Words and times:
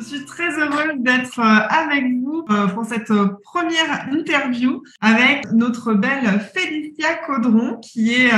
Je 0.00 0.06
suis 0.06 0.24
très 0.24 0.58
heureuse 0.58 0.94
d'être 0.96 1.38
euh, 1.40 1.42
avec 1.68 2.04
vous 2.22 2.42
euh, 2.50 2.68
pour 2.68 2.86
cette 2.86 3.10
euh, 3.10 3.28
première 3.44 4.08
interview 4.10 4.82
avec 5.02 5.52
notre 5.52 5.92
belle 5.92 6.40
Félicia 6.54 7.16
Caudron 7.26 7.76
qui 7.82 8.14
est 8.14 8.30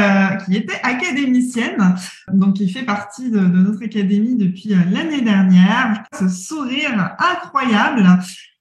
qui 0.44 0.56
était 0.56 0.80
académicienne, 0.82 1.94
donc 2.32 2.54
qui 2.54 2.68
fait 2.68 2.82
partie 2.82 3.30
de, 3.30 3.38
de 3.38 3.58
notre 3.58 3.84
académie 3.84 4.34
depuis 4.34 4.70
l'année 4.70 5.20
dernière. 5.20 6.02
Ce 6.18 6.28
sourire 6.28 7.14
incroyable. 7.18 8.08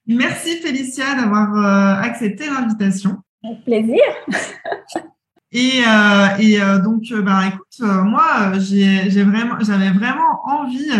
Merci 0.06 0.58
Félicia 0.58 1.14
d'avoir 1.16 2.02
accepté 2.02 2.46
l'invitation. 2.46 3.16
Avec 3.44 3.64
plaisir. 3.64 4.02
Et, 5.54 5.82
euh, 5.86 6.36
et 6.38 6.60
euh, 6.62 6.78
donc, 6.78 7.04
euh, 7.12 7.20
bah, 7.20 7.42
écoute, 7.46 7.80
moi, 7.80 8.58
j'ai, 8.58 9.10
j'ai 9.10 9.22
vraiment, 9.22 9.56
j'avais 9.60 9.90
vraiment 9.90 10.40
envie 10.46 10.90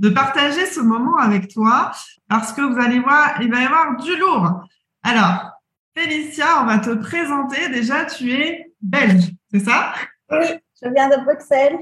de 0.00 0.08
partager 0.08 0.66
ce 0.66 0.80
moment 0.80 1.16
avec 1.16 1.48
toi 1.48 1.92
parce 2.28 2.52
que 2.52 2.60
vous 2.60 2.78
allez 2.80 2.98
voir, 2.98 3.40
il 3.40 3.50
va 3.50 3.60
y 3.60 3.64
avoir 3.64 3.96
du 3.96 4.16
lourd. 4.16 4.64
Alors, 5.04 5.52
Félicia, 5.96 6.62
on 6.62 6.66
va 6.66 6.78
te 6.78 6.90
présenter. 6.90 7.68
Déjà, 7.68 8.04
tu 8.04 8.32
es 8.32 8.72
belge, 8.82 9.30
c'est 9.52 9.60
ça? 9.60 9.92
Oui, 10.30 10.46
je 10.82 10.88
viens 10.88 11.08
de 11.08 11.24
Bruxelles. 11.24 11.78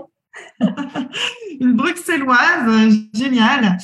Une 1.61 1.75
bruxelloise, 1.75 2.91
géniale. 3.15 3.79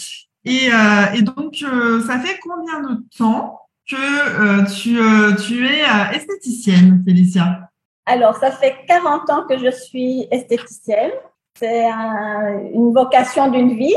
Et, 0.44 0.68
et 1.14 1.22
donc, 1.22 1.64
ça 2.06 2.18
fait 2.18 2.38
combien 2.42 2.80
de 2.80 3.04
temps 3.16 3.60
que 3.88 4.64
tu, 4.74 4.98
tu 5.46 5.66
es 5.66 5.82
esthéticienne, 6.14 7.02
Félicia? 7.06 7.70
Alors, 8.06 8.36
ça 8.36 8.50
fait 8.50 8.76
40 8.86 9.30
ans 9.30 9.46
que 9.48 9.58
je 9.58 9.70
suis 9.70 10.26
esthéticienne. 10.30 11.12
C'est 11.58 11.86
une 11.86 12.92
vocation 12.92 13.50
d'une 13.50 13.76
vie, 13.76 13.94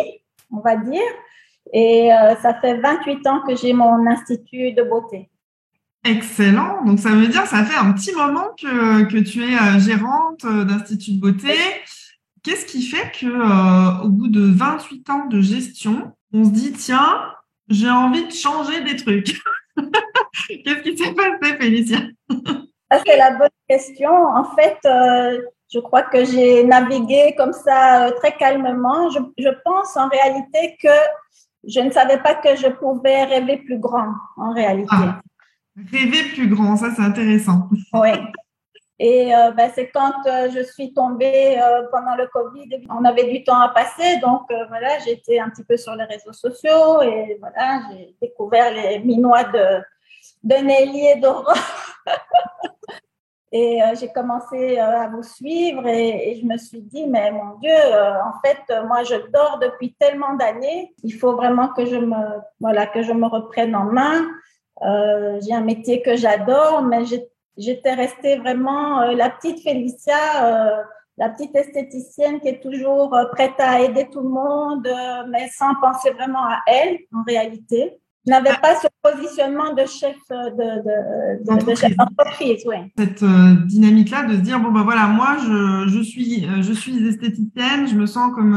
on 0.51 0.59
va 0.59 0.77
dire. 0.77 1.01
Et 1.73 2.13
euh, 2.13 2.35
ça 2.41 2.53
fait 2.53 2.79
28 2.79 3.27
ans 3.27 3.41
que 3.45 3.55
j'ai 3.55 3.73
mon 3.73 4.07
institut 4.07 4.71
de 4.71 4.83
beauté. 4.83 5.29
Excellent. 6.05 6.85
Donc, 6.85 6.99
ça 6.99 7.09
veut 7.09 7.27
dire 7.27 7.45
ça 7.45 7.65
fait 7.65 7.77
un 7.77 7.91
petit 7.91 8.13
moment 8.13 8.49
que, 8.57 9.03
que 9.05 9.17
tu 9.17 9.43
es 9.43 9.55
euh, 9.55 9.79
gérante 9.79 10.45
euh, 10.45 10.63
d'institut 10.63 11.13
de 11.13 11.19
beauté. 11.19 11.53
Qu'est-ce 12.43 12.65
qui 12.65 12.81
fait 12.83 13.11
que 13.19 14.05
au 14.05 14.07
bout 14.07 14.29
de 14.29 14.49
28 14.49 15.09
ans 15.09 15.25
de 15.25 15.41
gestion, 15.41 16.13
on 16.31 16.45
se 16.45 16.51
dit, 16.51 16.71
tiens, 16.71 17.33
j'ai 17.67 17.89
envie 17.89 18.25
de 18.25 18.31
changer 18.31 18.81
des 18.85 18.95
trucs? 18.95 19.41
Qu'est-ce 20.47 20.81
qui 20.81 20.97
s'est 20.97 21.13
passé, 21.13 21.57
Félicia? 21.57 21.99
C'est 22.91 23.17
la 23.17 23.31
bonne 23.31 23.49
question. 23.67 24.11
En 24.11 24.45
fait, 24.55 24.77
euh, 24.85 25.41
je 25.71 25.79
crois 25.79 26.03
que 26.03 26.23
j'ai 26.23 26.63
navigué 26.63 27.35
comme 27.37 27.53
ça 27.53 28.07
euh, 28.07 28.11
très 28.11 28.31
calmement. 28.33 29.09
Je, 29.09 29.19
je, 29.37 29.49
pense 29.65 29.97
en 29.97 30.07
réalité 30.07 30.77
que 30.81 30.89
je 31.67 31.79
ne 31.81 31.91
savais 31.91 32.19
pas 32.19 32.35
que 32.35 32.55
je 32.55 32.67
pouvais 32.67 33.25
rêver 33.25 33.57
plus 33.57 33.79
grand, 33.79 34.13
en 34.37 34.53
réalité. 34.53 34.87
Ah, 34.91 35.19
rêver 35.91 36.23
plus 36.33 36.47
grand, 36.47 36.77
ça 36.77 36.91
c'est 36.95 37.01
intéressant. 37.01 37.67
Oui. 37.93 38.09
Et 38.99 39.35
euh, 39.35 39.51
ben, 39.51 39.69
c'est 39.75 39.89
quand 39.89 40.13
je 40.25 40.63
suis 40.63 40.91
tombée 40.91 41.61
pendant 41.91 42.15
le 42.15 42.25
Covid, 42.27 42.67
on 42.89 43.05
avait 43.05 43.31
du 43.31 43.43
temps 43.43 43.59
à 43.59 43.69
passer, 43.69 44.17
donc 44.21 44.43
voilà, 44.69 44.97
j'étais 45.05 45.37
un 45.37 45.49
petit 45.49 45.63
peu 45.63 45.77
sur 45.77 45.93
les 45.95 46.05
réseaux 46.05 46.33
sociaux 46.33 47.03
et 47.03 47.37
voilà, 47.39 47.81
j'ai 47.91 48.15
découvert 48.19 48.73
les 48.73 48.97
minois 48.97 49.43
de, 49.43 49.83
Nelly 50.43 51.07
et 51.07 51.15
d'Aurore. 51.15 51.53
Et 53.51 53.81
euh, 53.81 53.95
j'ai 53.97 54.11
commencé 54.11 54.77
euh, 54.77 55.01
à 55.01 55.07
vous 55.07 55.23
suivre 55.23 55.87
et, 55.87 56.37
je 56.39 56.45
me 56.45 56.57
suis 56.57 56.81
dit, 56.81 57.07
mais 57.07 57.31
mon 57.31 57.55
Dieu, 57.59 57.71
euh, 57.71 58.21
en 58.21 58.33
fait, 58.43 58.85
moi, 58.85 59.03
je 59.03 59.15
dors 59.31 59.57
depuis 59.59 59.93
tellement 59.93 60.33
d'années. 60.35 60.93
Il 61.03 61.11
faut 61.11 61.35
vraiment 61.35 61.69
que 61.69 61.85
je 61.85 61.95
me, 61.95 62.41
voilà, 62.59 62.87
que 62.87 63.03
je 63.03 63.13
me 63.13 63.25
reprenne 63.25 63.75
en 63.75 63.85
main. 63.85 64.27
j'ai 65.41 65.53
un 65.53 65.61
métier 65.61 66.01
que 66.01 66.15
j'adore, 66.17 66.81
mais 66.83 67.03
j'étais 67.57 67.93
restée 67.93 68.37
vraiment 68.37 69.01
la 69.11 69.29
petite 69.29 69.63
Félicia, 69.63 70.85
la 71.17 71.29
petite 71.29 71.55
esthéticienne 71.55 72.39
qui 72.41 72.49
est 72.49 72.61
toujours 72.61 73.17
prête 73.31 73.59
à 73.59 73.81
aider 73.81 74.07
tout 74.09 74.21
le 74.21 74.29
monde, 74.29 74.87
mais 75.29 75.47
sans 75.49 75.73
penser 75.81 76.11
vraiment 76.11 76.45
à 76.45 76.59
elle, 76.67 76.99
en 77.15 77.23
réalité 77.23 77.99
n'avais 78.27 78.55
pas 78.61 78.75
ce 78.75 78.87
positionnement 79.01 79.73
de 79.73 79.85
chef 79.85 80.15
euh, 80.31 80.49
de, 80.51 81.65
de, 81.65 81.75
chef 81.75 81.95
d'entreprise. 81.95 82.63
Cette 82.97 83.23
euh, 83.23 83.55
dynamique-là 83.65 84.23
de 84.23 84.33
se 84.33 84.39
dire 84.39 84.59
bon 84.59 84.71
ben 84.71 84.83
voilà 84.83 85.07
moi 85.07 85.37
je, 85.45 85.87
je 85.87 86.01
suis 86.01 86.45
euh, 86.45 86.61
je 86.61 86.73
suis 86.73 87.07
esthéticienne, 87.07 87.87
je 87.87 87.95
me 87.95 88.05
sens 88.05 88.33
comme 88.33 88.55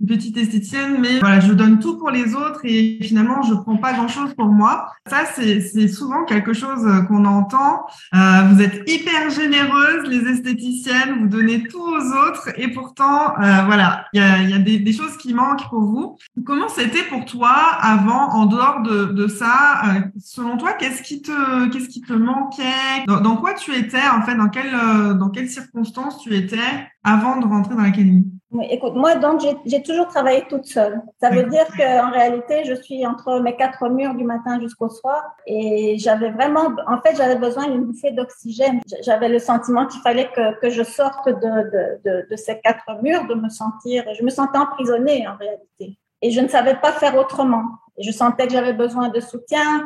une 0.00 0.06
petite 0.06 0.36
esthéticienne, 0.36 0.96
mais 1.00 1.20
voilà 1.20 1.40
je 1.40 1.52
donne 1.52 1.78
tout 1.78 1.98
pour 1.98 2.10
les 2.10 2.34
autres 2.34 2.60
et 2.64 2.98
finalement 3.02 3.42
je 3.42 3.54
prends 3.54 3.76
pas 3.76 3.92
grand-chose 3.92 4.34
pour 4.34 4.46
moi. 4.46 4.90
Ça 5.06 5.24
c'est 5.34 5.88
souvent 5.88 6.24
quelque 6.24 6.52
chose 6.52 6.86
qu'on 7.08 7.24
entend. 7.24 7.86
vous 8.12 8.62
êtes 8.62 8.88
hyper 8.88 9.30
généreuse 9.30 10.08
les 10.08 10.30
esthéticiennes, 10.30 11.18
vous 11.20 11.28
donnez 11.28 11.62
tout 11.64 11.82
aux 11.82 12.28
autres 12.28 12.48
et 12.56 12.68
pourtant 12.68 13.34
voilà 13.36 14.06
il 14.12 14.20
y 14.20 14.24
a 14.24 14.42
y 14.42 14.54
a 14.54 14.58
des, 14.58 14.78
des 14.78 14.92
choses 14.92 15.16
qui 15.16 15.34
manquent 15.34 15.68
pour 15.68 15.80
vous. 15.80 16.16
Comment 16.44 16.68
c'était 16.68 17.02
pour 17.02 17.24
toi 17.24 17.50
avant 17.80 18.30
en 18.30 18.46
dehors 18.46 18.82
de 18.82 19.09
de 19.12 19.26
ça, 19.28 19.82
euh, 19.84 20.00
selon 20.18 20.56
toi, 20.56 20.72
qu'est-ce 20.74 21.02
qui 21.02 21.22
te, 21.22 21.68
qu'est-ce 21.70 21.88
qui 21.88 22.00
te 22.00 22.12
manquait? 22.12 23.04
Dans, 23.06 23.36
quoi 23.36 23.54
tu 23.54 23.74
étais 23.74 24.08
en 24.12 24.22
fait, 24.22 24.34
dans 24.34 24.48
quelles, 24.48 24.74
euh, 24.74 25.14
dans 25.14 25.30
quelles 25.30 25.48
circonstances 25.48 26.18
tu 26.18 26.34
étais 26.34 26.58
avant 27.04 27.36
de 27.36 27.46
rentrer 27.46 27.74
dans 27.74 27.82
l'académie? 27.82 28.26
Écoute, 28.68 28.94
moi 28.96 29.14
donc 29.14 29.40
j'ai 29.64 29.82
toujours 29.82 30.08
travaillé 30.08 30.44
toute 30.48 30.64
seule. 30.64 31.00
Ça 31.20 31.30
veut 31.30 31.44
dire 31.44 31.66
qu'en 31.76 32.10
réalité, 32.10 32.64
je 32.64 32.74
suis 32.74 33.06
entre 33.06 33.38
mes 33.40 33.54
quatre 33.54 33.88
murs 33.88 34.14
du 34.14 34.24
matin 34.24 34.60
jusqu'au 34.60 34.88
soir 34.88 35.22
et 35.46 35.96
j'avais 35.98 36.30
vraiment, 36.30 36.72
en 36.88 37.00
fait, 37.00 37.16
j'avais 37.16 37.36
besoin 37.36 37.68
d'une 37.68 37.84
bouffée 37.84 38.10
d'oxygène. 38.10 38.80
J'avais 39.02 39.28
le 39.28 39.38
sentiment 39.38 39.86
qu'il 39.86 40.00
fallait 40.00 40.30
que, 40.34 40.58
que 40.60 40.68
je 40.68 40.82
sorte 40.82 41.28
de, 41.28 41.32
de, 41.32 42.00
de, 42.04 42.26
de 42.28 42.36
ces 42.36 42.60
quatre 42.60 42.86
murs, 43.02 43.26
de 43.28 43.34
me 43.34 43.48
sentir, 43.48 44.04
je 44.18 44.24
me 44.24 44.30
sentais 44.30 44.58
emprisonnée 44.58 45.28
en 45.28 45.36
réalité 45.36 45.98
et 46.22 46.30
je 46.30 46.40
ne 46.40 46.48
savais 46.48 46.76
pas 46.76 46.92
faire 46.92 47.16
autrement. 47.16 47.64
Je 48.00 48.10
sentais 48.10 48.46
que 48.46 48.52
j'avais 48.52 48.72
besoin 48.72 49.08
de 49.08 49.20
soutien, 49.20 49.84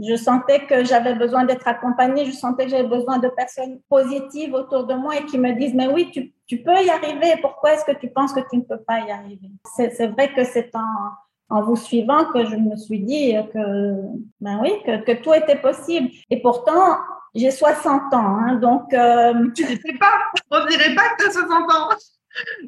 je 0.00 0.16
sentais 0.16 0.66
que 0.66 0.84
j'avais 0.84 1.14
besoin 1.14 1.44
d'être 1.44 1.68
accompagnée, 1.68 2.24
je 2.24 2.32
sentais 2.32 2.64
que 2.64 2.70
j'avais 2.70 2.88
besoin 2.88 3.18
de 3.18 3.28
personnes 3.28 3.80
positives 3.88 4.54
autour 4.54 4.84
de 4.86 4.94
moi 4.94 5.16
et 5.16 5.24
qui 5.26 5.38
me 5.38 5.52
disent, 5.52 5.74
mais 5.74 5.86
oui, 5.86 6.10
tu, 6.10 6.32
tu 6.46 6.62
peux 6.62 6.74
y 6.82 6.90
arriver, 6.90 7.34
pourquoi 7.40 7.74
est-ce 7.74 7.84
que 7.84 7.96
tu 7.96 8.08
penses 8.08 8.32
que 8.32 8.40
tu 8.50 8.56
ne 8.56 8.62
peux 8.62 8.80
pas 8.80 9.00
y 9.00 9.10
arriver? 9.10 9.50
C'est 9.76 10.06
vrai 10.08 10.32
que 10.34 10.44
c'est 10.44 10.74
en, 10.74 11.56
en 11.56 11.62
vous 11.62 11.76
suivant 11.76 12.24
que 12.32 12.44
je 12.46 12.56
me 12.56 12.76
suis 12.76 13.00
dit 13.00 13.34
que, 13.52 13.94
ben 14.40 14.58
oui, 14.60 14.72
que, 14.84 15.04
que 15.04 15.22
tout 15.22 15.34
était 15.34 15.60
possible. 15.60 16.08
Et 16.30 16.40
pourtant, 16.40 16.96
j'ai 17.34 17.50
60 17.50 18.12
ans, 18.14 18.38
hein, 18.38 18.54
donc... 18.56 18.92
Euh, 18.94 19.50
tu 19.54 19.62
ne 19.64 19.68
sais 19.68 19.98
pas, 20.00 20.18
on 20.50 20.66
dirait 20.66 20.94
pas 20.94 21.10
que 21.10 21.22
tu 21.22 21.28
as 21.28 21.32
60 21.32 21.50
ans. 21.50 21.88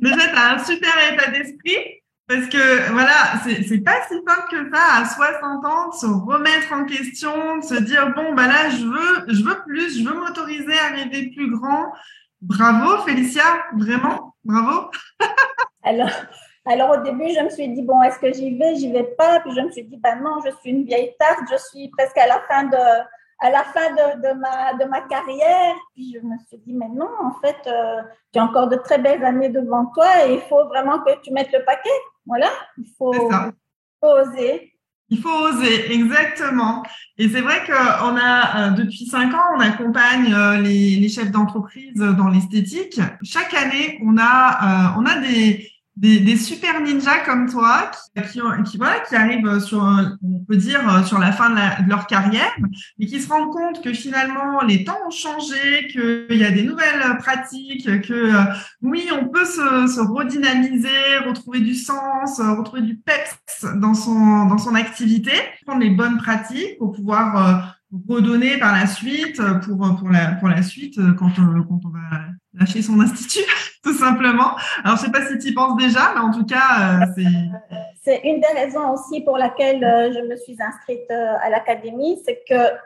Déjà, 0.01 0.29
tu 0.29 0.37
as 0.37 0.55
un 0.55 0.59
super 0.59 1.13
état 1.13 1.31
d'esprit 1.31 2.03
parce 2.27 2.47
que 2.47 2.93
voilà, 2.93 3.39
c'est 3.45 3.85
pas 3.85 4.03
si 4.09 4.15
simple 4.15 4.49
que 4.51 4.71
ça 4.75 5.01
à 5.01 5.05
60 5.05 5.65
ans 5.67 5.89
de 5.89 5.95
se 5.95 6.07
remettre 6.07 6.73
en 6.73 6.85
question, 6.85 7.59
de 7.59 7.65
se 7.65 7.75
dire 7.75 8.15
bon 8.15 8.35
bah 8.35 8.47
là 8.47 8.71
je 8.71 8.85
veux 8.85 9.25
je 9.29 9.45
veux 9.45 9.63
plus, 9.67 9.99
je 9.99 10.09
veux 10.09 10.15
m'autoriser 10.15 10.79
à 10.79 10.95
rêver 10.95 11.31
plus 11.35 11.51
grand. 11.51 11.93
Bravo 12.41 13.03
Félicia, 13.05 13.43
vraiment, 13.77 14.35
bravo. 14.43 14.91
alors 15.83 16.11
alors 16.67 16.99
au 16.99 17.03
début 17.03 17.29
je 17.29 17.45
me 17.45 17.51
suis 17.51 17.69
dit 17.69 17.83
bon 17.83 18.01
est-ce 18.03 18.19
que 18.19 18.33
j'y 18.33 18.57
vais, 18.57 18.75
j'y 18.77 18.91
vais 18.91 19.15
pas, 19.19 19.41
puis 19.41 19.53
je 19.55 19.61
me 19.61 19.71
suis 19.71 19.85
dit 19.85 19.99
bah 19.99 20.17
non 20.17 20.41
je 20.47 20.51
suis 20.61 20.71
une 20.71 20.85
vieille 20.85 21.15
tarte, 21.19 21.41
je 21.51 21.57
suis 21.57 21.91
presque 21.91 22.17
à 22.17 22.27
la 22.27 22.41
fin 22.49 22.65
de 22.65 23.05
à 23.41 23.51
la 23.51 23.65
fin 23.65 23.91
de, 23.91 24.23
de, 24.23 24.33
ma, 24.39 24.73
de 24.75 24.89
ma 24.89 25.03
carrière. 25.03 25.75
Puis 25.95 26.15
je 26.15 26.27
me 26.27 26.37
suis 26.49 26.57
dit, 26.59 26.73
mais 26.73 26.89
non, 26.89 27.11
en 27.21 27.33
fait, 27.43 27.59
euh, 27.67 28.01
tu 28.33 28.39
as 28.39 28.45
encore 28.45 28.69
de 28.69 28.77
très 28.77 28.97
belles 28.97 29.23
années 29.23 29.51
devant 29.51 29.87
toi 29.87 30.27
et 30.27 30.35
il 30.35 30.41
faut 30.43 30.65
vraiment 30.67 31.01
que 31.01 31.21
tu 31.21 31.31
mettes 31.31 31.53
le 31.53 31.63
paquet. 31.65 31.91
Voilà, 32.27 32.51
il 32.79 32.87
faut, 32.97 33.15
oser. 34.03 34.73
Il 35.11 35.21
faut 35.21 35.29
oser, 35.29 35.93
exactement. 35.93 36.83
Et 37.19 37.29
c'est 37.29 37.41
vrai 37.41 37.63
qu'on 37.67 38.17
a, 38.17 38.69
euh, 38.69 38.71
depuis 38.71 39.07
cinq 39.07 39.35
ans, 39.35 39.57
on 39.57 39.61
accompagne 39.61 40.33
euh, 40.33 40.61
les, 40.61 40.97
les 40.97 41.09
chefs 41.09 41.31
d'entreprise 41.31 41.95
dans 41.95 42.29
l'esthétique. 42.29 43.01
Chaque 43.23 43.55
année, 43.55 44.01
on 44.03 44.17
a, 44.19 44.95
on 44.99 45.05
a 45.05 45.19
des, 45.19 45.71
des, 45.97 46.37
super 46.37 46.81
ninjas 46.81 47.25
comme 47.25 47.49
toi 47.49 47.91
qui, 48.33 48.41
qui, 48.65 48.77
voilà, 48.77 49.01
qui 49.01 49.15
arrivent 49.15 49.61
sur, 49.61 49.81
on 49.81 50.45
peut 50.47 50.57
dire, 50.57 51.07
sur 51.07 51.19
la 51.19 51.31
fin 51.31 51.51
de, 51.51 51.89
leur 51.89 52.07
carrière, 52.07 52.53
mais 52.99 53.07
qui 53.07 53.21
se 53.21 53.29
rendent 53.29 53.53
compte 53.53 53.83
que 53.83 53.93
finalement 53.93 54.61
les 54.63 54.85
temps 54.85 54.99
ont 55.07 55.11
changé, 55.11 55.87
qu'il 55.89 56.37
y 56.37 56.45
a 56.45 56.51
des 56.51 56.65
nouvelles 56.65 57.17
pratiques, 57.19 58.03
que 58.03 58.13
euh, 58.13 58.45
oui, 58.83 59.09
on 59.13 59.29
peut 59.29 59.45
se, 59.45 59.87
se, 59.87 60.01
redynamiser, 60.01 61.19
retrouver 61.27 61.61
du 61.61 61.75
sens, 61.75 62.41
retrouver 62.41 62.83
du 62.83 62.97
peps 62.97 63.65
dans 63.77 63.95
son, 63.95 64.47
dans 64.47 64.59
son 64.59 64.75
activité, 64.75 65.33
prendre 65.65 65.81
les 65.81 65.91
bonnes 65.91 66.19
pratiques 66.19 66.77
pour 66.79 66.93
pouvoir 66.93 67.37
euh, 67.37 67.99
redonner 68.09 68.59
par 68.59 68.73
la 68.73 68.87
suite, 68.87 69.41
pour, 69.65 69.97
pour, 69.97 70.11
la, 70.11 70.33
pour 70.33 70.49
la 70.49 70.63
suite, 70.63 70.99
quand, 71.17 71.31
quand 71.37 71.81
on 71.85 71.89
va 71.89 72.01
lâcher 72.59 72.83
son 72.83 73.01
institut, 73.01 73.45
tout 73.83 73.95
simplement. 73.95 74.57
Alors, 74.85 74.97
je 74.97 75.03
sais 75.03 75.11
pas 75.11 75.27
si 75.27 75.39
tu 75.39 75.49
y 75.49 75.53
penses 75.53 75.77
déjà, 75.77 76.13
mais 76.15 76.21
en 76.21 76.31
tout 76.31 76.47
cas, 76.47 77.01
euh, 77.03 77.07
c'est... 77.17 77.79
C'est 78.03 78.21
une 78.25 78.39
des 78.39 78.61
raisons 78.61 78.91
aussi 78.93 79.23
pour 79.23 79.39
laquelle 79.39 79.83
euh, 79.83 80.13
je 80.13 80.29
me 80.29 80.37
suis 80.37 80.57
inscrite 80.61 81.11
euh, 81.11 81.37
à 81.41 81.49
l'académie, 81.49 82.21
c'est 82.25 82.43
que 82.47 82.77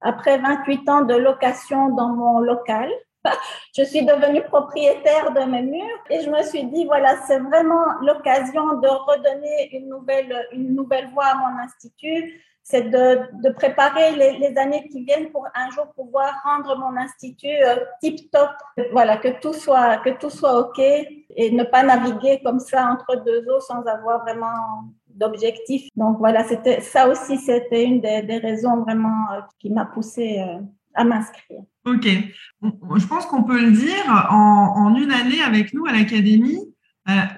après 0.00 0.38
28 0.38 0.88
ans 0.88 1.02
de 1.02 1.14
location 1.14 1.90
dans 1.90 2.08
mon 2.08 2.38
local, 2.40 2.90
je 3.76 3.82
suis 3.84 4.04
devenue 4.04 4.42
propriétaire 4.42 5.32
de 5.32 5.40
mes 5.40 5.62
murs 5.62 6.04
et 6.08 6.22
je 6.22 6.30
me 6.30 6.42
suis 6.42 6.64
dit, 6.64 6.86
voilà, 6.86 7.16
c'est 7.26 7.38
vraiment 7.38 7.84
l'occasion 8.00 8.80
de 8.80 8.88
redonner 8.88 9.76
une 9.76 9.90
nouvelle, 9.90 10.48
une 10.52 10.74
nouvelle 10.74 11.08
voie 11.10 11.26
à 11.26 11.34
mon 11.34 11.58
institut 11.62 12.40
c'est 12.64 12.90
de, 12.90 13.52
préparer 13.54 14.14
les, 14.16 14.56
années 14.56 14.88
qui 14.88 15.04
viennent 15.04 15.30
pour 15.30 15.46
un 15.54 15.70
jour 15.70 15.92
pouvoir 15.94 16.32
rendre 16.44 16.78
mon 16.78 16.96
institut 16.96 17.48
euh, 17.48 17.76
tip 18.00 18.30
top. 18.30 18.50
Voilà, 18.92 19.16
que 19.16 19.40
tout 19.40 19.52
soit 19.52 19.98
que 19.98 20.10
tout 20.10 20.30
soit 20.30 20.58
ok 20.58 20.78
et 20.78 21.50
ne 21.50 21.64
pas 21.64 21.82
naviguer 21.82 22.40
comme 22.44 22.60
ça 22.60 22.86
entre 22.86 23.22
deux 23.24 23.44
eaux 23.48 23.60
sans 23.60 23.82
avoir 23.82 24.20
vraiment 24.22 24.84
d'objectif. 25.08 25.88
Donc 25.96 26.18
voilà, 26.18 26.44
c'était 26.44 26.80
ça 26.80 27.08
aussi, 27.08 27.36
c'était 27.38 27.84
une 27.84 28.00
des, 28.00 28.38
raisons 28.38 28.82
vraiment 28.82 29.32
euh, 29.32 29.40
qui 29.58 29.70
m'a 29.70 29.84
poussée 29.84 30.38
euh, 30.38 30.60
à 30.94 31.04
m'inscrire. 31.04 31.62
Ok, 31.84 32.06
je 32.62 33.06
pense 33.06 33.26
qu'on 33.26 33.42
peut 33.42 33.60
le 33.60 33.72
dire. 33.72 34.28
En, 34.30 34.74
en, 34.76 34.94
une 34.94 35.10
année 35.10 35.42
avec 35.42 35.74
nous 35.74 35.86
à 35.86 35.92
l'académie, 35.92 36.60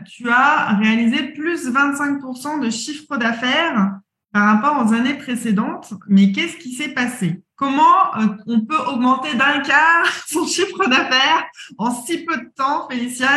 tu 0.07 0.29
as 0.29 0.77
réalisé 0.77 1.33
plus 1.33 1.71
25% 1.71 2.63
de 2.63 2.69
chiffre 2.69 3.17
d'affaires 3.17 4.01
par 4.35 4.47
rapport 4.53 4.85
aux 4.85 4.93
années 4.93 5.15
précédentes, 5.15 5.95
mais 6.09 6.33
qu'est-ce 6.33 6.57
qui 6.57 6.73
s'est 6.73 6.93
passé? 6.93 7.41
Comment 7.55 8.17
euh, 8.17 8.27
on 8.49 8.63
peut 8.63 8.81
augmenter 8.93 9.33
d'un 9.37 9.61
quart 9.61 10.07
son 10.27 10.45
chiffre 10.45 10.89
d'affaires 10.89 11.47
en 11.79 11.93
si 11.93 12.25
peu 12.25 12.37
de 12.39 12.51
temps, 12.57 12.89
Félicia? 12.91 13.29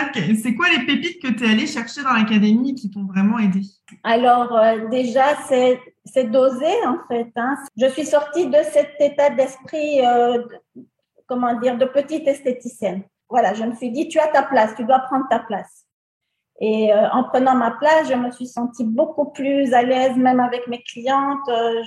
C'est 0.41 0.55
quoi 0.55 0.69
les 0.69 0.87
pépites 0.87 1.21
que 1.21 1.27
tu 1.27 1.45
es 1.45 1.51
allée 1.51 1.67
chercher 1.67 2.01
dans 2.01 2.13
l'académie 2.13 2.73
qui 2.73 2.89
t'ont 2.89 3.05
vraiment 3.05 3.37
aidé 3.37 3.61
Alors 4.03 4.57
euh, 4.57 4.89
déjà, 4.89 5.35
c'est 5.45 6.31
dosé 6.31 6.73
en 6.87 6.97
fait. 7.07 7.31
Hein. 7.35 7.57
Je 7.79 7.85
suis 7.89 8.05
sortie 8.05 8.47
de 8.47 8.57
cet 8.73 8.95
état 8.99 9.29
d'esprit, 9.29 10.03
euh, 10.03 10.41
comment 11.27 11.59
dire, 11.59 11.77
de 11.77 11.85
petite 11.85 12.27
esthéticienne. 12.27 13.03
Voilà, 13.29 13.53
je 13.53 13.63
me 13.63 13.75
suis 13.75 13.91
dit, 13.91 14.07
tu 14.07 14.17
as 14.17 14.29
ta 14.29 14.41
place, 14.41 14.73
tu 14.75 14.83
dois 14.83 14.99
prendre 15.01 15.27
ta 15.29 15.37
place. 15.37 15.86
Et 16.59 16.91
euh, 16.91 17.09
en 17.11 17.23
prenant 17.23 17.55
ma 17.55 17.71
place, 17.71 18.09
je 18.09 18.15
me 18.15 18.31
suis 18.31 18.47
sentie 18.47 18.83
beaucoup 18.83 19.25
plus 19.25 19.73
à 19.73 19.83
l'aise, 19.83 20.15
même 20.17 20.39
avec 20.39 20.67
mes 20.67 20.81
clientes. 20.81 21.47
Euh, 21.49 21.83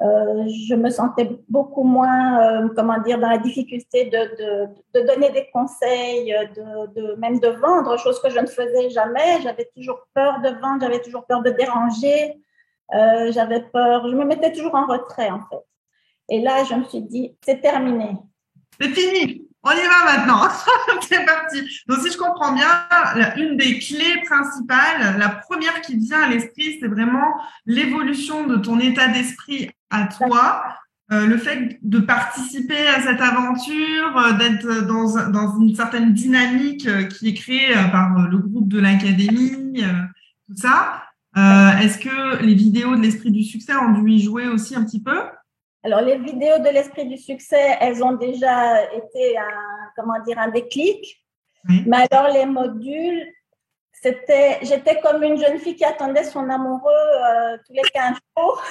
euh, 0.00 0.44
je 0.68 0.74
me 0.74 0.90
sentais 0.90 1.30
beaucoup 1.48 1.84
moins, 1.84 2.68
comment 2.74 3.00
dire, 3.00 3.18
dans 3.20 3.28
la 3.28 3.38
difficulté 3.38 4.06
de, 4.06 4.68
de, 4.92 5.06
donner 5.06 5.30
des 5.30 5.48
conseils, 5.52 6.34
de, 6.56 7.14
même 7.16 7.38
de 7.38 7.48
vendre, 7.48 7.96
chose 7.98 8.20
que 8.20 8.30
je 8.30 8.40
ne 8.40 8.46
faisais 8.46 8.90
jamais. 8.90 9.40
J'avais 9.42 9.70
toujours 9.76 10.00
peur 10.12 10.40
de 10.40 10.48
vendre, 10.60 10.80
j'avais 10.80 11.00
toujours 11.00 11.26
peur 11.26 11.42
de 11.42 11.50
déranger, 11.50 12.40
j'avais 12.90 13.60
peur, 13.72 14.08
je 14.08 14.16
me 14.16 14.24
mettais 14.24 14.50
toujours 14.50 14.74
en 14.74 14.86
retrait 14.86 15.30
en 15.30 15.40
fait. 15.48 15.64
Et 16.28 16.40
là, 16.40 16.64
je 16.64 16.74
me 16.74 16.84
suis 16.84 17.02
dit, 17.02 17.36
c'est 17.44 17.60
terminé. 17.60 18.16
C'est 18.80 18.88
fini. 18.88 19.48
On 19.66 19.70
y 19.70 19.86
va 19.86 20.16
maintenant. 20.16 20.48
c'est 21.08 21.24
parti. 21.24 21.62
Donc, 21.88 21.98
si 22.00 22.12
je 22.12 22.18
comprends 22.18 22.52
bien, 22.52 22.68
une 23.36 23.56
des 23.56 23.78
clés 23.78 24.22
principales, 24.26 25.18
la 25.18 25.30
première 25.30 25.80
qui 25.80 25.96
vient 25.96 26.22
à 26.22 26.28
l'esprit, 26.28 26.76
c'est 26.80 26.88
vraiment 26.88 27.34
l'évolution 27.64 28.46
de 28.46 28.56
ton 28.56 28.78
état 28.78 29.08
d'esprit 29.08 29.70
à 29.90 30.06
toi. 30.06 30.64
Euh, 31.12 31.26
le 31.26 31.36
fait 31.36 31.78
de 31.82 31.98
participer 31.98 32.86
à 32.88 33.02
cette 33.02 33.20
aventure, 33.20 34.16
euh, 34.16 34.32
d'être 34.32 34.86
dans, 34.86 35.60
une 35.60 35.74
certaine 35.74 36.14
dynamique 36.14 36.86
euh, 36.86 37.04
qui 37.04 37.28
est 37.28 37.34
créée 37.34 37.74
par 37.92 38.28
le 38.28 38.38
groupe 38.38 38.68
de 38.68 38.80
l'académie, 38.80 39.82
tout 40.46 40.56
ça. 40.56 41.02
Est-ce 41.36 41.98
que 41.98 42.42
les 42.42 42.54
vidéos 42.54 42.96
de 42.96 43.02
l'esprit 43.02 43.30
du 43.30 43.42
succès 43.42 43.74
ont 43.76 43.92
dû 43.92 44.12
y 44.12 44.20
jouer 44.20 44.46
aussi 44.46 44.76
un 44.76 44.84
petit 44.84 45.02
peu? 45.02 45.18
Alors, 45.84 46.00
les 46.00 46.16
vidéos 46.16 46.58
de 46.58 46.70
l'esprit 46.70 47.06
du 47.06 47.18
succès, 47.18 47.76
elles 47.78 48.02
ont 48.02 48.12
déjà 48.12 48.90
été 48.90 49.36
un, 49.36 49.90
comment 49.94 50.18
dire, 50.20 50.38
un 50.38 50.48
déclic. 50.48 51.22
Mais 51.86 52.06
alors, 52.10 52.32
les 52.32 52.46
modules, 52.46 53.26
c'était, 53.92 54.58
j'étais 54.62 55.00
comme 55.00 55.22
une 55.22 55.38
jeune 55.38 55.58
fille 55.58 55.76
qui 55.76 55.84
attendait 55.84 56.24
son 56.24 56.48
amoureux 56.48 56.90
euh, 56.90 57.58
tous 57.66 57.74
les 57.74 57.82
15 57.92 58.16
jours. 58.36 58.62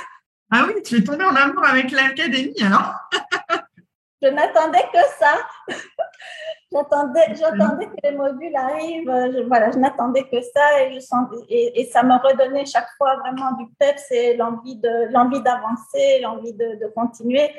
Ah 0.51 0.65
oui, 0.67 0.81
tu 0.83 0.97
es 0.97 1.03
tombée 1.03 1.23
en 1.23 1.35
amour 1.35 1.65
avec 1.65 1.91
l'académie 1.91 2.61
alors? 2.63 2.95
Je 4.21 4.29
n'attendais 4.29 4.85
que 4.91 4.99
ça. 5.19 5.47
J'attendais, 6.73 7.35
j'attendais 7.35 7.85
que 7.85 7.93
les 8.03 8.15
modules 8.15 8.55
arrivent. 8.55 9.31
Je, 9.33 9.43
voilà, 9.47 9.71
je 9.71 9.77
n'attendais 9.77 10.23
que 10.23 10.41
ça 10.41 10.81
et, 10.81 10.93
je 10.93 10.99
sens, 10.99 11.27
et, 11.49 11.81
et, 11.81 11.85
ça 11.85 12.03
me 12.03 12.13
redonnait 12.13 12.65
chaque 12.65 12.89
fois 12.97 13.15
vraiment 13.17 13.51
du 13.57 13.65
peps 13.79 14.11
et 14.11 14.35
l'envie 14.35 14.77
de 14.77 15.11
l'envie 15.11 15.41
d'avancer, 15.41 16.19
l'envie 16.21 16.53
de, 16.53 16.79
de, 16.81 16.87
continuer. 16.95 17.49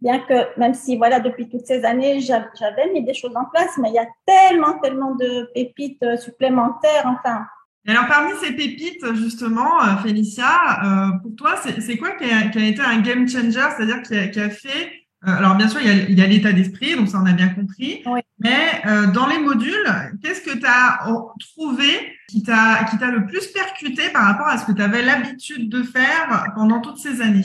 Bien 0.00 0.20
que 0.20 0.58
même 0.58 0.74
si 0.74 0.96
voilà 0.96 1.20
depuis 1.20 1.48
toutes 1.48 1.66
ces 1.66 1.84
années 1.84 2.20
j'avais 2.20 2.92
mis 2.92 3.04
des 3.04 3.14
choses 3.14 3.36
en 3.36 3.44
place, 3.44 3.76
mais 3.78 3.90
il 3.90 3.94
y 3.94 3.98
a 3.98 4.08
tellement 4.26 4.78
tellement 4.78 5.14
de 5.14 5.50
pépites 5.54 6.18
supplémentaires. 6.18 7.04
Enfin. 7.04 7.46
alors 7.86 8.06
parmi 8.08 8.32
ces 8.42 8.52
pépites 8.52 9.04
justement, 9.14 9.80
euh, 9.82 9.96
Félicia, 10.02 10.44
euh, 10.84 11.18
pour 11.22 11.36
toi 11.36 11.56
c'est 11.56 11.96
quoi 11.98 12.12
qui 12.12 12.24
a, 12.24 12.48
qui 12.48 12.58
a, 12.58 12.66
été 12.66 12.80
un 12.80 13.00
game 13.00 13.28
changer, 13.28 13.60
c'est-à-dire 13.76 14.02
qui 14.02 14.16
a, 14.16 14.28
qui 14.28 14.40
a 14.40 14.50
fait 14.50 14.68
euh, 14.68 15.01
alors, 15.24 15.54
bien 15.54 15.68
sûr, 15.68 15.80
il 15.80 16.18
y 16.18 16.22
a, 16.22 16.26
l'état 16.26 16.52
d'esprit, 16.52 16.96
donc 16.96 17.08
ça, 17.08 17.18
on 17.22 17.26
a 17.26 17.32
bien 17.32 17.48
compris. 17.50 18.02
Mais 18.40 18.82
euh, 18.86 19.06
dans 19.12 19.28
les 19.28 19.38
modules, 19.38 19.86
qu'est-ce 20.20 20.40
que 20.40 20.58
tu 20.58 20.66
as 20.66 20.98
trouvé 21.38 22.18
qui 22.28 22.42
t'a 22.42 22.84
le 23.12 23.26
plus 23.26 23.46
percuté 23.48 24.10
par 24.10 24.24
rapport 24.24 24.48
à 24.48 24.58
ce 24.58 24.66
que 24.66 24.72
tu 24.72 24.82
avais 24.82 25.02
l'habitude 25.02 25.68
de 25.68 25.84
faire 25.84 26.50
pendant 26.56 26.80
toutes 26.80 26.98
ces 26.98 27.20
années? 27.20 27.44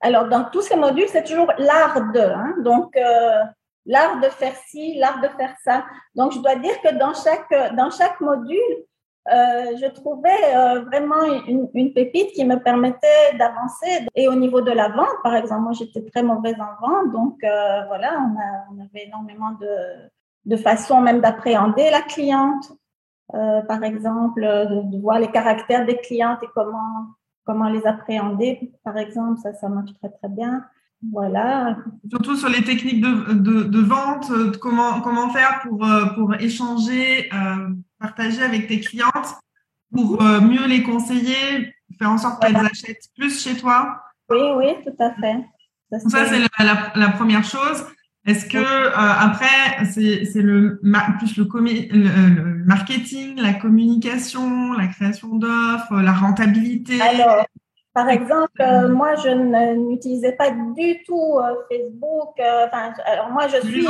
Alors, 0.00 0.28
dans 0.28 0.44
tous 0.44 0.62
ces 0.62 0.76
modules, 0.76 1.06
c'est 1.08 1.24
toujours 1.24 1.52
l'art 1.58 2.12
de. 2.12 2.20
Hein. 2.20 2.54
donc, 2.58 2.96
euh, 2.96 3.42
l'art 3.86 4.20
de 4.20 4.28
faire 4.28 4.54
ci, 4.66 4.98
l'art 4.98 5.20
de 5.20 5.28
faire 5.36 5.54
ça. 5.64 5.84
Donc, 6.16 6.32
je 6.32 6.40
dois 6.40 6.56
dire 6.56 6.74
que 6.82 6.98
dans 6.98 7.14
chaque, 7.14 7.76
dans 7.76 7.90
chaque 7.90 8.20
module, 8.20 8.58
euh, 9.32 9.76
je 9.80 9.86
trouvais 9.86 10.54
euh, 10.54 10.82
vraiment 10.82 11.24
une, 11.48 11.68
une, 11.74 11.92
pépite 11.92 12.32
qui 12.32 12.44
me 12.44 12.56
permettait 12.56 13.36
d'avancer. 13.38 14.06
Et 14.14 14.28
au 14.28 14.34
niveau 14.34 14.60
de 14.60 14.70
la 14.70 14.88
vente, 14.88 15.16
par 15.22 15.34
exemple, 15.34 15.62
moi 15.62 15.72
j'étais 15.72 16.04
très 16.04 16.22
mauvaise 16.22 16.56
en 16.60 16.86
vente, 16.86 17.12
donc 17.12 17.42
euh, 17.42 17.84
voilà, 17.86 18.20
on, 18.20 18.38
a, 18.38 18.66
on, 18.72 18.84
avait 18.84 19.06
énormément 19.06 19.50
de, 19.60 19.66
de 20.44 20.56
façons 20.56 21.00
même 21.00 21.20
d'appréhender 21.20 21.90
la 21.90 22.02
cliente, 22.02 22.72
euh, 23.34 23.62
par 23.62 23.82
exemple, 23.82 24.40
de, 24.40 24.90
de, 24.96 25.00
voir 25.00 25.18
les 25.18 25.30
caractères 25.30 25.84
des 25.84 25.96
clientes 25.96 26.42
et 26.42 26.48
comment 26.54 27.06
comment 27.44 27.68
les 27.68 27.86
appréhender, 27.86 28.72
par 28.84 28.96
exemple, 28.96 29.40
ça 29.40 29.54
ça 29.54 29.68
marche 29.68 29.92
très 29.94 30.10
très 30.10 30.28
bien. 30.28 30.64
Voilà. 31.12 31.76
Surtout 32.10 32.36
sur 32.36 32.48
les 32.48 32.64
techniques 32.64 33.00
de, 33.00 33.34
de, 33.34 33.62
de 33.64 33.80
vente, 33.80 34.32
comment, 34.58 35.00
comment 35.00 35.30
faire 35.30 35.60
pour, 35.62 35.86
pour 36.14 36.34
échanger 36.34 37.30
partager 37.98 38.42
avec 38.42 38.68
tes 38.68 38.80
clientes 38.80 39.36
pour 39.92 40.22
euh, 40.22 40.40
mieux 40.40 40.66
les 40.66 40.82
conseiller, 40.82 41.74
faire 41.98 42.10
en 42.10 42.18
sorte 42.18 42.42
qu'elles 42.42 42.56
achètent 42.56 43.08
plus 43.16 43.42
chez 43.42 43.56
toi 43.56 44.02
Oui, 44.30 44.38
oui, 44.56 44.66
tout 44.84 45.02
à 45.02 45.14
fait. 45.14 45.44
Ça, 46.08 46.26
c'est 46.26 46.40
la, 46.96 47.08
première 47.10 47.44
chose. 47.44 47.86
Est-ce 48.26 48.46
que 48.46 48.58
euh, 48.58 48.90
après, 48.92 49.84
c'est 49.84 50.42
le 50.42 50.80
plus 51.18 51.36
le, 51.36 51.44
le, 51.92 52.64
marketing, 52.64 53.40
la 53.40 53.54
communication, 53.54 54.72
la 54.72 54.88
création 54.88 55.36
d'offres, 55.36 56.00
la 56.02 56.12
rentabilité? 56.12 57.00
Alors, 57.00 57.46
par 57.96 58.10
exemple, 58.10 58.60
euh, 58.60 58.88
moi, 58.88 59.14
je 59.14 59.30
n'utilisais 59.30 60.32
pas 60.32 60.50
du 60.50 61.02
tout 61.04 61.40
Facebook. 61.72 62.34
Enfin, 62.38 62.92
alors 63.06 63.30
moi, 63.30 63.48
je 63.48 63.56
suis. 63.66 63.86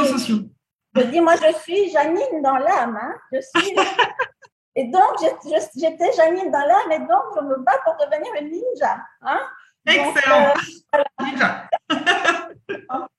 Je 0.94 1.02
dis, 1.02 1.20
moi, 1.20 1.34
je 1.34 1.58
suis 1.58 1.90
Janine 1.90 2.40
dans 2.40 2.56
l'âme. 2.56 2.96
Hein. 3.02 3.14
Je 3.32 3.40
suis. 3.40 3.74
et 4.76 4.84
donc, 4.84 5.16
j'étais 5.74 6.12
Janine 6.12 6.52
dans 6.52 6.60
l'âme 6.60 6.92
et 6.92 7.00
donc, 7.00 7.34
je 7.34 7.40
me 7.46 7.56
bats 7.64 7.80
pour 7.84 7.96
devenir 7.96 8.32
une 8.40 8.52
ninja. 8.52 8.96
Hein. 9.22 9.40
Excellent. 9.84 10.54
Euh, 10.94 11.02
ninja. 11.24 11.68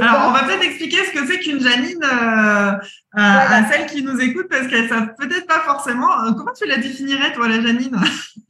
Alors, 0.00 0.28
on 0.28 0.32
va 0.32 0.44
peut-être 0.44 0.64
expliquer 0.64 0.98
ce 0.98 1.12
que 1.12 1.26
c'est 1.26 1.38
qu'une 1.38 1.60
Janine 1.60 2.02
euh, 2.04 2.72
à, 3.14 3.64
celles 3.70 3.86
qui 3.86 4.02
nous 4.02 4.20
écoutent 4.20 4.48
parce 4.48 4.66
qu'elles 4.68 4.88
savent 4.88 5.14
peut-être 5.16 5.46
pas 5.46 5.60
forcément. 5.60 6.10
Euh, 6.22 6.32
comment 6.36 6.52
tu 6.52 6.66
la 6.66 6.76
définirais, 6.76 7.32
toi, 7.32 7.48
la 7.48 7.60
Janine? 7.60 7.96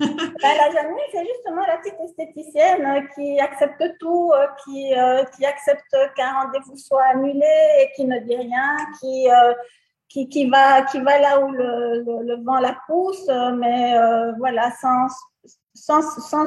Bah, 0.01 0.07
La 0.43 0.71
Janine, 0.73 0.97
c'est 1.13 1.25
justement 1.25 1.63
la 1.67 1.77
petite 1.79 1.95
esthéticienne 2.05 3.09
qui 3.15 3.39
accepte 3.39 3.83
tout, 4.01 4.33
qui, 4.65 4.93
qui 5.37 5.47
accepte 5.47 5.97
qu'un 6.17 6.33
rendez-vous 6.33 6.77
soit 6.77 7.05
annulé 7.15 7.47
et 7.81 7.91
qui 7.95 8.05
ne 8.05 8.19
dit 8.21 8.37
rien, 8.37 8.77
qui, 9.01 9.29
qui, 10.09 10.29
qui, 10.29 10.51
va, 10.51 10.83
qui 10.83 11.01
va 11.01 11.19
là 11.19 11.41
où 11.41 11.51
le, 11.53 12.05
le, 12.25 12.45
vent 12.45 12.59
la 12.59 12.77
pousse, 12.87 13.29
mais 13.57 13.95
voilà, 14.39 14.73
sans, 14.81 15.07
sans, 15.75 16.03
sans, 16.03 16.47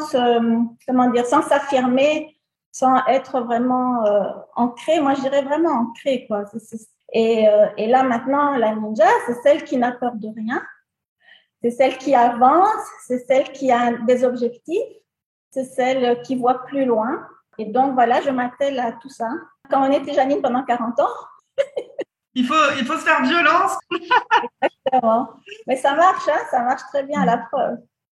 comment 0.86 1.10
dire, 1.10 1.26
sans 1.26 1.42
s'affirmer 1.42 2.39
sans 2.80 3.06
être 3.08 3.42
vraiment 3.42 4.06
euh, 4.06 4.32
ancrée. 4.56 5.02
Moi, 5.02 5.14
je 5.16 5.22
dirais 5.22 5.42
vraiment 5.42 5.72
ancrée, 5.72 6.26
quoi. 6.28 6.46
Et, 7.12 7.50
euh, 7.50 7.68
et, 7.76 7.88
là, 7.88 8.04
maintenant, 8.04 8.56
la 8.56 8.74
ninja, 8.74 9.08
c'est 9.26 9.42
celle 9.44 9.66
qui 9.66 9.78
n'a 9.78 9.92
peur 9.92 10.14
de 10.16 10.30
rien. 10.34 10.62
C'est 11.62 11.72
celle 11.72 11.98
qui 11.98 12.16
avance, 12.16 12.86
c'est 13.06 13.20
celle 13.28 13.52
qui 13.52 13.70
a 13.70 13.92
des 13.92 14.24
objectifs, 14.24 14.94
c'est 15.52 15.66
celle 15.66 16.22
qui 16.22 16.38
voit 16.38 16.64
plus 16.68 16.86
loin. 16.86 17.28
Et 17.58 17.66
donc, 17.66 17.96
voilà, 17.96 18.22
je 18.22 18.30
m'attelle 18.30 18.80
à 18.80 18.94
tout 18.94 19.10
ça. 19.10 19.30
Quand 19.70 19.86
on 19.86 19.92
était 19.92 20.14
Janine 20.14 20.42
pendant 20.42 20.64
40 20.64 21.00
ans, 21.02 21.16
il 22.34 22.46
faut, 22.46 22.72
il 22.78 22.86
faut 22.86 22.98
se 22.98 23.04
faire 23.04 23.22
violence. 23.24 23.74
Exactement. 24.62 25.32
Mais 25.68 25.76
ça 25.76 25.96
marche, 25.96 26.30
hein, 26.30 26.40
ça 26.50 26.62
marche 26.62 26.84
très 26.94 27.04
bien 27.04 27.24
à 27.24 27.26
la 27.26 27.40
preuve. 27.40 27.80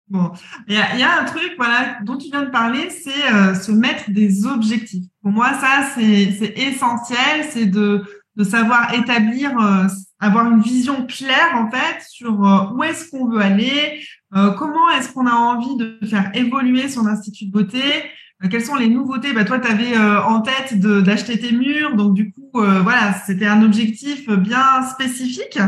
Bon, 0.10 0.32
il 0.68 0.74
y, 0.74 1.04
a 1.04 1.22
un 1.22 1.26
truc 1.26 1.54
voilà, 1.56 2.00
dont 2.04 2.18
tu 2.18 2.30
viens 2.32 2.42
de 2.42 2.50
parler, 2.50 2.90
c'est 2.90 3.32
euh, 3.32 3.54
se 3.54 3.72
mettre 3.72 4.10
des 4.10 4.48
objectifs. 4.48 5.06
Pour 5.22 5.32
moi, 5.32 5.54
ça, 5.54 5.88
c'est 5.94 6.54
essentiel, 6.58 7.46
c'est 7.52 7.68
de, 7.68 8.04
de 8.36 8.44
savoir 8.44 8.92
établir, 8.96 9.52
euh, 9.60 9.86
avoir 10.20 10.52
une 10.52 10.62
vision 10.62 11.06
claire 11.06 11.52
en 11.54 11.70
fait 11.70 12.02
sur 12.10 12.44
euh, 12.44 12.74
où 12.74 12.84
est-ce 12.84 13.12
qu'on 13.12 13.30
veut 13.30 13.40
aller, 13.40 14.02
comment 14.32 14.90
est-ce 14.92 15.12
qu'on 15.12 15.28
a 15.28 15.34
envie 15.34 15.76
de 15.78 16.00
faire 16.08 16.32
évoluer 16.34 16.88
son 16.88 17.06
institut 17.08 17.46
de 17.46 17.52
beauté, 17.52 17.84
quelles 18.50 18.64
sont 18.64 18.76
les 18.76 18.88
nouveautés? 18.88 19.34
Bah, 19.34 19.44
Toi, 19.44 19.60
tu 19.60 19.70
avais 19.70 19.98
en 19.98 20.42
tête 20.42 20.80
d'acheter 20.80 21.40
tes 21.40 21.52
murs, 21.52 21.96
donc 21.96 22.14
du 22.14 22.32
coup, 22.32 22.52
voilà, 22.54 23.14
c'était 23.26 23.48
un 23.48 23.62
objectif 23.64 24.30
bien 24.30 24.84
spécifique. 24.84 25.60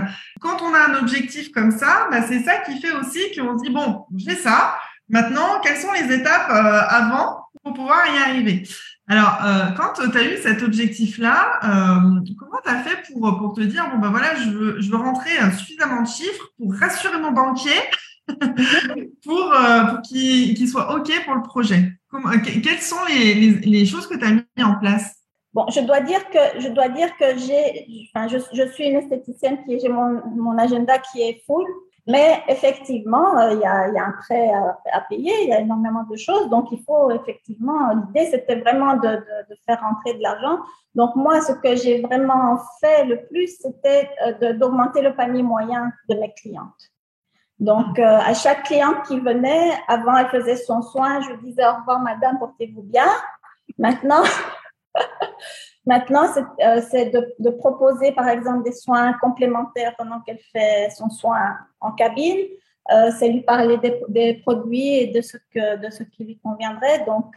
Quand 0.42 0.62
on 0.64 0.74
a 0.74 0.90
un 0.90 1.00
objectif 1.00 1.52
comme 1.52 1.72
ça, 1.72 2.08
bah, 2.10 2.24
c'est 2.24 2.42
ça 2.42 2.58
qui 2.58 2.82
fait 2.82 2.92
aussi 2.94 3.20
qu'on 3.36 3.60
se 3.60 3.64
dit, 3.64 3.70
bon, 3.70 4.06
j'ai 4.16 4.36
ça, 4.36 4.76
maintenant, 5.08 5.60
quelles 5.64 5.78
sont 5.78 5.92
les 5.92 6.14
étapes 6.16 6.50
euh, 6.50 6.82
avant 6.90 7.46
pour 7.64 7.74
pouvoir 7.74 8.02
y 8.08 8.18
arriver? 8.18 8.68
Alors, 9.08 9.40
euh, 9.46 9.72
quand 9.78 9.94
tu 9.94 10.18
as 10.18 10.24
eu 10.24 10.42
cet 10.42 10.64
objectif-là, 10.64 11.60
euh, 11.64 12.20
comment 12.40 12.58
tu 12.64 12.70
as 12.70 12.82
fait 12.82 13.14
pour, 13.14 13.38
pour 13.38 13.54
te 13.54 13.62
dire, 13.62 13.88
bon, 13.92 14.00
ben 14.00 14.10
voilà, 14.10 14.36
je 14.36 14.50
veux, 14.50 14.82
je 14.82 14.90
veux 14.90 14.98
rentrer 14.98 15.32
suffisamment 15.58 16.02
de 16.02 16.08
chiffres 16.08 16.50
pour 16.58 16.74
rassurer 16.74 17.20
mon 17.20 17.32
banquier 17.32 17.80
pour, 19.24 19.54
pour 19.90 20.02
qu'il 20.02 20.70
soit 20.70 20.96
OK 20.96 21.12
pour 21.26 21.36
le 21.36 21.44
projet? 21.44 22.01
Quelles 22.64 22.82
sont 22.82 23.04
les, 23.08 23.34
les, 23.34 23.52
les 23.60 23.86
choses 23.86 24.08
que 24.08 24.16
tu 24.16 24.26
as 24.26 24.32
mis 24.32 24.64
en 24.64 24.76
place? 24.80 25.16
Bon, 25.54 25.66
je 25.70 25.82
dois 25.82 26.00
dire 26.00 26.30
que 26.30 26.62
je 26.62 26.70
dois 26.70 26.88
dire 26.88 27.10
que 27.18 27.38
j'ai, 27.38 27.86
enfin, 28.16 28.28
je, 28.30 28.38
je, 28.54 28.72
suis 28.72 28.86
une 28.86 28.96
esthéticienne 28.96 29.64
qui 29.66 29.80
j'ai 29.80 29.90
mon, 29.90 30.22
mon 30.36 30.58
agenda 30.58 30.98
qui 31.00 31.22
est 31.22 31.44
full, 31.46 31.66
mais 32.08 32.42
effectivement, 32.48 33.38
euh, 33.38 33.54
il 33.54 33.60
y, 33.60 33.66
a, 33.66 33.90
y, 33.90 33.98
a, 33.98 34.06
un 34.06 34.12
prêt 34.14 34.50
à, 34.94 35.02
payer, 35.10 35.34
il 35.44 35.50
y 35.50 35.54
a 35.54 35.60
énormément 35.60 36.06
de 36.10 36.16
choses, 36.16 36.50
donc 36.50 36.70
il 36.72 36.82
faut 36.86 37.12
effectivement. 37.12 37.90
L'idée 37.94 38.32
c'était 38.32 38.56
vraiment 38.56 38.94
de, 38.96 39.08
de, 39.08 39.50
de, 39.50 39.56
faire 39.66 39.82
rentrer 39.82 40.14
de 40.14 40.22
l'argent. 40.22 40.60
Donc 40.96 41.16
moi, 41.18 41.42
ce 41.42 41.52
que 41.52 41.76
j'ai 41.76 42.02
vraiment 42.02 42.58
fait 42.80 43.04
le 43.06 43.26
plus, 43.28 43.58
c'était 43.60 44.10
euh, 44.26 44.54
d'augmenter 44.54 45.02
le 45.02 45.14
panier 45.14 45.44
moyen 45.44 45.92
de 46.10 46.16
mes 46.16 46.32
clientes. 46.34 46.91
Donc, 47.62 48.00
euh, 48.00 48.18
à 48.18 48.34
chaque 48.34 48.64
cliente 48.64 49.04
qui 49.08 49.20
venait, 49.20 49.72
avant 49.88 50.18
elle 50.18 50.30
faisait 50.30 50.56
son 50.56 50.82
soin, 50.82 51.22
je 51.22 51.36
disais 51.46 51.64
au 51.64 51.76
revoir 51.76 52.00
madame, 52.00 52.40
portez-vous 52.40 52.82
bien. 52.82 53.08
Maintenant, 53.78 54.24
Maintenant, 55.86 56.28
c'est 56.34 57.16
euh, 57.16 57.22
de, 57.40 57.50
proposer, 57.50 58.12
par 58.12 58.28
exemple, 58.30 58.64
des 58.64 58.72
soins 58.72 59.14
complémentaires 59.14 59.96
pendant 59.96 60.20
qu'elle 60.22 60.40
fait 60.52 60.90
son 60.92 61.10
soin 61.10 61.58
en 61.80 61.92
cabine. 61.92 62.38
Euh, 62.92 63.12
c'est 63.18 63.30
lui 63.30 63.42
parler 63.42 63.78
des, 64.08 64.34
produits 64.36 64.98
et 64.98 65.08
de 65.08 65.22
ce, 65.22 65.38
que, 65.38 65.78
de 65.78 65.90
ce 65.90 66.04
qui 66.04 66.24
lui 66.24 66.40
conviendrait. 66.40 67.04
Donc, 67.06 67.36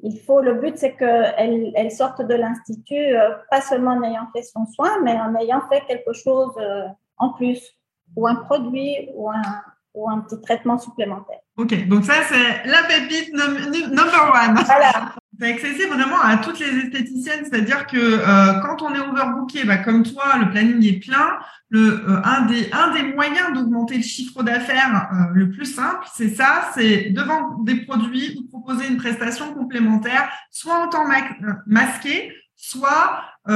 il 0.00 0.18
faut, 0.20 0.40
le 0.40 0.54
but, 0.54 0.78
c'est 0.78 0.96
qu'elle 0.96 1.72
elle 1.74 1.90
sorte 1.90 2.22
de 2.22 2.34
l'Institut, 2.34 3.14
pas 3.50 3.60
seulement 3.60 3.92
en 3.92 4.02
ayant 4.02 4.28
fait 4.34 4.42
son 4.42 4.64
soin, 4.66 5.00
mais 5.02 5.12
en 5.12 5.34
ayant 5.34 5.62
fait 5.70 5.82
quelque 5.86 6.14
chose 6.14 6.54
en 7.18 7.30
plus, 7.30 7.74
ou 8.16 8.26
un 8.26 8.36
produit, 8.36 9.08
ou 9.14 9.30
un, 9.30 9.42
ou 9.94 10.10
un 10.10 10.20
petit 10.20 10.40
traitement 10.40 10.78
supplémentaire. 10.78 11.38
Ok, 11.56 11.86
donc 11.88 12.04
ça, 12.04 12.14
c'est 12.28 12.68
la 12.68 12.82
pépite 12.82 13.32
number 13.32 14.32
one. 14.34 14.54
Voilà. 14.64 15.14
C'est 15.40 15.52
accessible 15.52 15.94
vraiment 15.94 16.20
à 16.22 16.36
toutes 16.36 16.60
les 16.60 16.66
esthéticiennes, 16.66 17.44
c'est-à-dire 17.44 17.86
que 17.86 17.96
euh, 17.96 18.60
quand 18.60 18.82
on 18.82 18.94
est 18.94 19.00
overbooké, 19.00 19.64
bah, 19.64 19.78
comme 19.78 20.04
toi, 20.04 20.38
le 20.38 20.50
planning 20.50 20.84
est 20.86 21.00
plein. 21.04 21.38
Le, 21.70 22.08
euh, 22.08 22.20
un, 22.22 22.42
des, 22.42 22.70
un 22.72 22.92
des 22.92 23.02
moyens 23.14 23.52
d'augmenter 23.52 23.96
le 23.96 24.02
chiffre 24.02 24.44
d'affaires 24.44 25.08
euh, 25.12 25.32
le 25.32 25.50
plus 25.50 25.64
simple, 25.64 26.06
c'est 26.14 26.28
ça, 26.28 26.70
c'est 26.74 27.10
de 27.10 27.20
vendre 27.20 27.64
des 27.64 27.84
produits 27.84 28.38
ou 28.38 28.48
proposer 28.48 28.86
une 28.86 28.96
prestation 28.96 29.52
complémentaire, 29.54 30.30
soit 30.52 30.78
en 30.78 30.88
temps 30.88 31.04
masqué, 31.66 32.32
soit 32.54 33.20
en, 33.48 33.52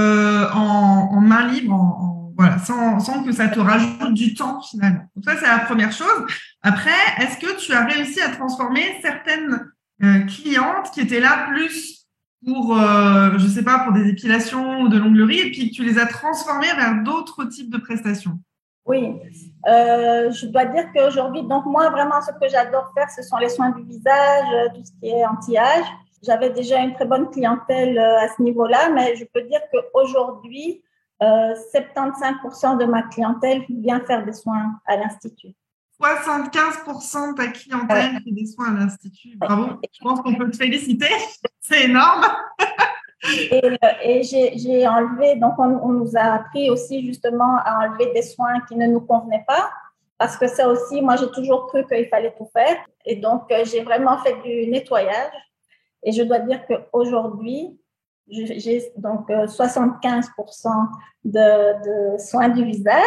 en, 1.13 1.21
main 1.21 1.47
libre, 1.47 1.73
en, 1.73 2.18
voilà, 2.39 2.59
sans, 2.59 3.01
sans 3.01 3.25
que 3.25 3.33
ça 3.33 3.49
te 3.49 3.59
rajoute 3.59 4.15
du 4.15 4.33
temps 4.33 4.61
finalement. 4.63 5.03
Donc 5.17 5.25
ça, 5.25 5.37
c'est 5.37 5.49
la 5.49 5.59
première 5.59 5.91
chose. 5.91 6.25
Après, 6.63 6.91
est-ce 7.19 7.37
que 7.37 7.59
tu 7.59 7.73
as 7.73 7.85
réussi 7.85 8.21
à 8.21 8.29
transformer 8.29 8.85
certaines 9.03 9.73
euh, 10.05 10.21
clientes 10.21 10.93
qui 10.95 11.01
étaient 11.01 11.19
là 11.19 11.49
plus 11.49 12.07
pour, 12.47 12.79
euh, 12.79 13.31
je 13.39 13.47
sais 13.49 13.65
pas, 13.65 13.81
pour 13.81 13.93
des 13.93 14.09
épilations 14.09 14.83
ou 14.83 14.89
de 14.89 14.97
l'onglerie, 14.97 15.41
et 15.41 15.51
puis 15.51 15.73
tu 15.73 15.83
les 15.83 15.99
as 15.99 16.07
transformées 16.07 16.73
vers 16.77 17.03
d'autres 17.03 17.45
types 17.47 17.71
de 17.71 17.79
prestations? 17.79 18.39
Oui, 18.87 19.17
euh, 19.67 20.31
je 20.31 20.47
dois 20.47 20.65
dire 20.67 20.85
qu'aujourd'hui, 20.95 21.43
donc 21.43 21.67
moi, 21.67 21.91
vraiment, 21.91 22.23
ce 22.23 22.31
que 22.31 22.49
j'adore 22.49 22.93
faire, 22.97 23.11
ce 23.11 23.23
sont 23.23 23.39
les 23.39 23.49
soins 23.49 23.71
du 23.71 23.83
visage, 23.83 24.47
tout 24.75 24.85
ce 24.85 24.93
qui 25.01 25.09
est 25.09 25.27
anti-âge. 25.27 25.85
J'avais 26.23 26.51
déjà 26.51 26.79
une 26.79 26.95
très 26.95 27.05
bonne 27.05 27.29
clientèle 27.31 27.99
à 27.99 28.29
ce 28.29 28.41
niveau-là, 28.41 28.91
mais 28.95 29.17
je 29.17 29.25
peux 29.25 29.43
dire 29.43 29.61
qu'aujourd'hui, 29.73 30.83
75% 31.21 32.79
de 32.79 32.85
ma 32.85 33.03
clientèle 33.03 33.65
vient 33.69 34.01
faire 34.01 34.25
des 34.25 34.33
soins 34.33 34.81
à 34.87 34.97
l'Institut. 34.97 35.55
75% 36.01 37.33
de 37.33 37.37
ta 37.37 37.49
clientèle 37.49 38.23
fait 38.23 38.31
des 38.31 38.47
soins 38.47 38.75
à 38.75 38.79
l'Institut. 38.79 39.37
Bravo. 39.37 39.81
Je 39.93 39.99
pense 40.01 40.21
qu'on 40.21 40.35
peut 40.35 40.51
te 40.51 40.57
féliciter. 40.57 41.09
C'est 41.61 41.85
énorme. 41.85 42.25
et, 43.51 43.79
et 44.05 44.23
j'ai 44.23 44.87
enlevé, 44.87 45.37
donc 45.37 45.59
on, 45.59 45.89
nous 45.89 46.17
a 46.17 46.35
appris 46.35 46.71
aussi 46.71 47.05
justement 47.05 47.57
à 47.65 47.87
enlever 47.87 48.13
des 48.13 48.23
soins 48.23 48.61
qui 48.69 48.77
ne 48.77 48.87
nous 48.87 49.01
convenaient 49.01 49.45
pas. 49.47 49.71
Parce 50.19 50.37
que 50.37 50.49
ça 50.49 50.69
aussi, 50.69 51.01
moi, 51.01 51.17
j'ai 51.17 51.31
toujours 51.31 51.67
cru 51.69 51.87
qu'il 51.87 52.07
fallait 52.09 52.35
tout 52.37 52.49
faire. 52.53 52.77
Et 53.05 53.17
donc, 53.17 53.51
euh, 53.53 53.65
j'ai 53.65 53.83
vraiment 53.83 54.19
fait 54.19 54.35
du 54.43 54.69
nettoyage. 54.69 55.33
Et 56.03 56.13
je 56.13 56.23
dois 56.23 56.41
dire 56.41 56.61
qu'aujourd'hui, 56.67 57.79
j'ai 58.31 58.93
donc 58.97 59.29
75% 59.29 60.27
euh, 61.37 61.75
de, 61.75 62.19
soins 62.19 62.49
du 62.49 62.65
visage 62.65 63.03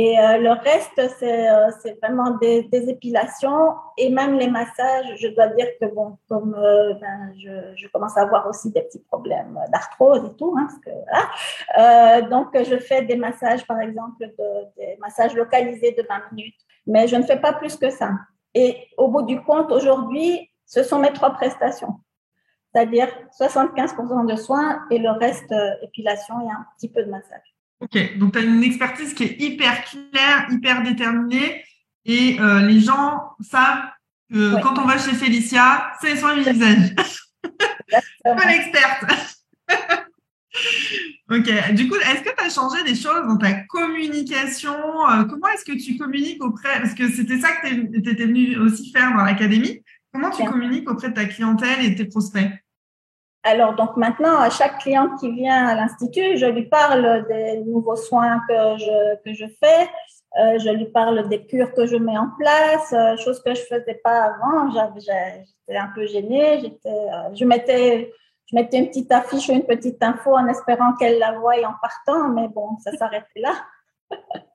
et 0.00 0.16
euh, 0.16 0.38
le 0.38 0.50
reste, 0.50 0.96
euh, 0.98 1.70
c'est 1.82 1.98
vraiment 2.00 2.30
des, 2.40 2.68
épilations 2.88 3.74
et 3.96 4.10
même 4.10 4.38
les 4.38 4.48
massages. 4.48 5.06
Je 5.16 5.26
dois 5.34 5.48
dire 5.48 5.66
que, 5.80 5.86
bon, 5.86 6.16
comme 6.28 6.54
euh, 6.54 6.94
ben, 7.00 7.32
je, 7.36 7.88
commence 7.88 8.16
à 8.16 8.22
avoir 8.22 8.46
aussi 8.46 8.70
des 8.70 8.82
petits 8.82 9.02
problèmes 9.10 9.58
d'arthrose 9.72 10.24
et 10.24 10.36
tout, 10.36 10.54
hein, 10.56 12.20
donc 12.30 12.48
je 12.54 12.76
fais 12.76 13.02
des 13.02 13.16
massages, 13.16 13.66
par 13.66 13.80
exemple, 13.80 14.20
de, 14.20 14.48
des 14.76 14.96
massages 15.00 15.34
localisés 15.34 15.96
de 15.98 16.06
20 16.08 16.32
minutes. 16.32 16.60
Mais 16.86 17.08
je 17.08 17.16
ne 17.16 17.22
fais 17.22 17.40
pas 17.40 17.54
plus 17.54 17.76
que 17.76 17.90
ça. 17.90 18.10
Et 18.54 18.76
au 18.98 19.08
bout 19.08 19.22
du 19.22 19.42
compte, 19.42 19.72
aujourd'hui, 19.72 20.48
ce 20.64 20.84
sont 20.84 21.00
mes 21.00 21.12
trois 21.12 21.30
prestations. 21.30 21.94
C'est-à-dire 22.72 23.08
75% 23.40 24.30
de 24.30 24.36
soins 24.36 24.82
et 24.90 24.98
le 24.98 25.10
reste 25.10 25.52
épilation 25.82 26.34
et 26.40 26.50
un 26.50 26.66
petit 26.76 26.90
peu 26.90 27.02
de 27.02 27.10
massage. 27.10 27.54
Ok, 27.80 28.18
donc 28.18 28.32
tu 28.32 28.38
as 28.38 28.42
une 28.42 28.62
expertise 28.64 29.14
qui 29.14 29.24
est 29.24 29.40
hyper 29.40 29.84
claire, 29.84 30.46
hyper 30.50 30.82
déterminée, 30.82 31.62
et 32.04 32.40
euh, 32.40 32.60
les 32.60 32.80
gens 32.80 33.36
savent 33.40 33.84
que 34.30 34.60
quand 34.62 34.78
on 34.78 34.84
va 34.84 34.98
chez 34.98 35.12
Félicia, 35.12 35.92
c'est 36.00 36.16
soins 36.16 36.34
du 36.34 36.42
visage. 36.42 36.94
pas 38.24 38.46
l'experte. 38.46 39.04
ok, 41.30 41.74
du 41.74 41.88
coup, 41.88 41.96
est-ce 41.96 42.22
que 42.22 42.34
tu 42.36 42.44
as 42.44 42.50
changé 42.50 42.82
des 42.82 42.96
choses 42.96 43.26
dans 43.28 43.36
ta 43.36 43.52
communication 43.64 44.74
euh, 45.10 45.24
Comment 45.24 45.48
est-ce 45.48 45.64
que 45.64 45.78
tu 45.78 45.96
communiques 45.96 46.42
auprès 46.42 46.80
Parce 46.80 46.94
que 46.94 47.08
c'était 47.08 47.38
ça 47.38 47.52
que 47.52 47.68
tu 47.68 48.10
étais 48.10 48.26
venu 48.26 48.56
aussi 48.58 48.90
faire 48.90 49.12
dans 49.14 49.22
l'académie. 49.22 49.82
Comment 50.20 50.34
tu 50.34 50.44
communiques 50.44 50.90
auprès 50.90 51.10
de 51.10 51.14
ta 51.14 51.26
clientèle 51.26 51.84
et 51.84 51.90
de 51.90 51.96
tes 51.96 52.06
prospects? 52.06 52.50
Alors, 53.44 53.76
donc 53.76 53.96
maintenant, 53.96 54.36
à 54.40 54.50
chaque 54.50 54.80
client 54.80 55.16
qui 55.16 55.30
vient 55.30 55.68
à 55.68 55.76
l'Institut, 55.76 56.36
je 56.36 56.46
lui 56.46 56.66
parle 56.66 57.24
des 57.28 57.60
nouveaux 57.60 57.94
soins 57.94 58.40
que 58.48 58.78
je, 58.78 59.22
que 59.24 59.32
je 59.32 59.44
fais, 59.62 59.88
euh, 60.40 60.58
je 60.58 60.70
lui 60.70 60.86
parle 60.86 61.28
des 61.28 61.46
cures 61.46 61.72
que 61.72 61.86
je 61.86 61.94
mets 61.94 62.18
en 62.18 62.30
place, 62.36 62.92
euh, 62.92 63.16
chose 63.16 63.40
que 63.44 63.54
je 63.54 63.62
faisais 63.62 64.00
pas 64.02 64.24
avant. 64.24 64.68
J'étais 64.98 65.78
un 65.78 65.92
peu 65.94 66.04
gênée. 66.06 66.62
J'étais, 66.62 66.88
euh, 66.88 67.34
je 67.34 67.44
mettais, 67.44 68.12
je 68.46 68.56
mettais 68.56 68.78
une 68.78 68.88
petite 68.88 69.12
affiche 69.12 69.48
ou 69.48 69.52
une 69.52 69.66
petite 69.66 70.02
info 70.02 70.36
en 70.36 70.48
espérant 70.48 70.94
qu'elle 70.94 71.20
la 71.20 71.38
voie 71.38 71.54
en 71.64 71.74
partant, 71.80 72.28
mais 72.30 72.48
bon, 72.48 72.76
ça 72.80 72.90
s'arrêtait 72.96 73.40
là. 73.40 73.54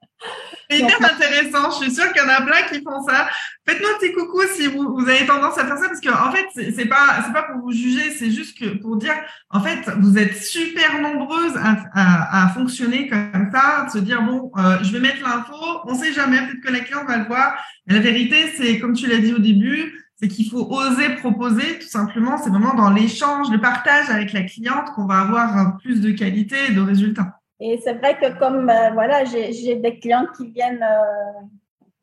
C'est 0.70 0.79
hyper 0.79 0.98
intéressant. 1.01 1.72
Je 1.72 1.86
suis 1.86 1.96
sûre 1.96 2.12
qu'il 2.12 2.22
y 2.22 2.25
en 2.25 2.29
a 2.29 2.41
plein 2.41 2.62
qui 2.70 2.82
font 2.82 3.03
ça. 3.08 3.29
Faites-nous 3.67 3.88
un 3.88 4.00
petit 4.00 4.13
coucou 4.13 4.41
si 4.55 4.67
vous, 4.67 4.96
vous, 4.96 5.08
avez 5.08 5.25
tendance 5.25 5.58
à 5.58 5.65
faire 5.65 5.77
ça, 5.77 5.88
parce 5.88 6.01
que 6.01 6.10
en 6.10 6.32
fait, 6.32 6.48
c'est 6.75 6.86
pas 6.86 7.24
c'est 7.25 7.34
pas 7.34 7.43
pour 7.43 7.62
vous 7.62 7.72
juger, 7.72 8.12
c'est 8.12 8.32
juste 8.32 8.58
que 8.58 8.77
pour 8.82 8.98
dire, 8.98 9.15
en 9.50 9.62
fait, 9.62 9.89
vous 10.00 10.17
êtes 10.17 10.36
super 10.36 11.01
nombreuses 11.01 11.55
à, 11.58 11.77
à, 11.93 12.46
à 12.46 12.50
fonctionner 12.50 13.08
comme 13.08 13.50
ça, 13.53 13.86
de 13.86 13.91
se 13.91 14.00
dire 14.00 14.22
bon, 14.22 14.51
euh, 14.58 14.77
je 14.84 14.91
vais 14.91 15.00
mettre 15.00 15.22
l'info, 15.24 15.55
on 15.86 15.96
sait 15.96 16.13
jamais, 16.13 16.39
peut-être 16.41 16.62
que 16.62 16.72
la 16.72 16.79
cliente 16.82 17.08
va 17.08 17.17
le 17.17 17.25
voir. 17.25 17.55
Mais 17.88 17.93
la 17.93 18.01
vérité, 18.01 18.53
c'est 18.58 18.79
comme 18.79 18.93
tu 18.93 19.08
l'as 19.08 19.17
dit 19.17 19.34
au 19.34 19.39
début, 19.39 19.93
c'est 20.15 20.27
qu'il 20.27 20.50
faut 20.50 20.67
oser 20.72 21.15
proposer, 21.15 21.79
tout 21.79 21.88
simplement. 21.88 22.38
C'est 22.38 22.50
vraiment 22.50 22.74
dans 22.75 22.89
l'échange, 22.89 23.50
le 23.51 23.60
partage 23.60 24.10
avec 24.10 24.34
la 24.34 24.43
cliente 24.43 24.91
qu'on 24.96 25.05
va 25.05 25.20
avoir 25.22 25.77
plus 25.77 26.01
de 26.01 26.12
qualité 26.12 26.55
et 26.70 26.72
de 26.72 26.82
résultats. 26.82 27.39
Et 27.65 27.77
c'est 27.77 27.93
vrai 27.93 28.17
que 28.17 28.38
comme 28.38 28.70
euh, 28.70 28.89
voilà, 28.91 29.24
j'ai 29.24 29.75
des 29.75 29.98
clients 29.98 30.27
qui 30.36 30.51
viennent 30.51 30.84
euh, 30.84 31.46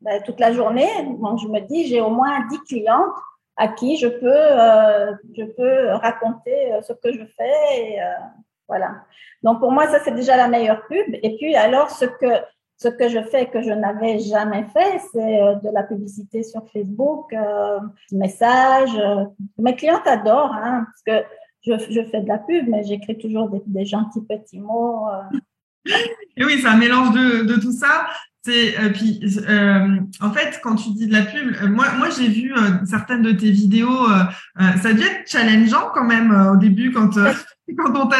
ben, 0.01 0.19
toute 0.23 0.39
la 0.39 0.51
journée, 0.51 0.89
je 0.97 1.47
me 1.47 1.59
dis 1.59 1.85
j'ai 1.85 2.01
au 2.01 2.09
moins 2.09 2.47
10 2.49 2.61
clientes 2.61 3.13
à 3.57 3.67
qui 3.67 3.95
je 3.95 4.07
peux, 4.07 4.25
euh, 4.25 5.13
je 5.37 5.43
peux 5.43 5.89
raconter 5.89 6.71
ce 6.81 6.93
que 6.93 7.13
je 7.13 7.23
fais. 7.37 7.99
Voilà. 8.67 9.03
Donc 9.43 9.59
pour 9.59 9.71
moi, 9.71 9.85
ça 9.85 9.99
c'est 10.03 10.15
déjà 10.15 10.35
la 10.35 10.47
meilleure 10.47 10.81
pub. 10.87 11.13
Et 11.21 11.37
puis 11.37 11.55
alors 11.55 11.91
ce 11.91 12.05
que 12.05 12.41
ce 12.77 12.87
que 12.87 13.07
je 13.07 13.21
fais 13.21 13.45
que 13.45 13.61
je 13.61 13.69
n'avais 13.69 14.17
jamais 14.17 14.65
fait, 14.73 14.99
c'est 15.13 15.41
de 15.63 15.71
la 15.71 15.83
publicité 15.83 16.41
sur 16.41 16.67
Facebook, 16.73 17.35
messages. 18.11 18.99
Mes 19.59 19.75
clientes 19.75 20.07
adorent, 20.07 20.55
hein, 20.55 20.87
parce 20.87 21.03
que 21.21 21.27
je, 21.61 21.73
je, 21.91 22.03
fais 22.05 22.21
de 22.21 22.27
la 22.27 22.39
pub, 22.39 22.67
mais 22.67 22.81
j'écris 22.81 23.19
toujours 23.19 23.47
des, 23.67 23.85
gentils 23.85 24.25
petits 24.25 24.59
mots. 24.59 25.05
Et 25.85 26.45
oui, 26.45 26.59
c'est 26.61 26.67
un 26.67 26.77
mélange 26.77 27.11
de, 27.13 27.59
tout 27.59 27.71
ça. 27.71 28.07
C'est 28.43 28.79
euh, 28.79 28.89
puis 28.89 29.21
euh, 29.47 29.97
en 30.19 30.31
fait 30.31 30.59
quand 30.63 30.75
tu 30.75 30.89
dis 30.93 31.05
de 31.05 31.13
la 31.13 31.21
pub, 31.21 31.55
euh, 31.61 31.67
moi 31.67 31.91
moi 31.99 32.07
j'ai 32.09 32.27
vu 32.27 32.51
certaines 32.85 33.21
de 33.21 33.33
tes 33.33 33.51
vidéos, 33.51 34.07
ça 34.57 34.89
a 34.89 34.93
dû 34.93 35.03
être 35.03 35.29
challengeant 35.29 35.91
quand 35.93 36.05
même 36.05 36.31
au 36.51 36.57
début 36.57 36.91
quand 36.91 37.09
quand 37.77 37.95
on 37.95 38.07
t'a 38.07 38.17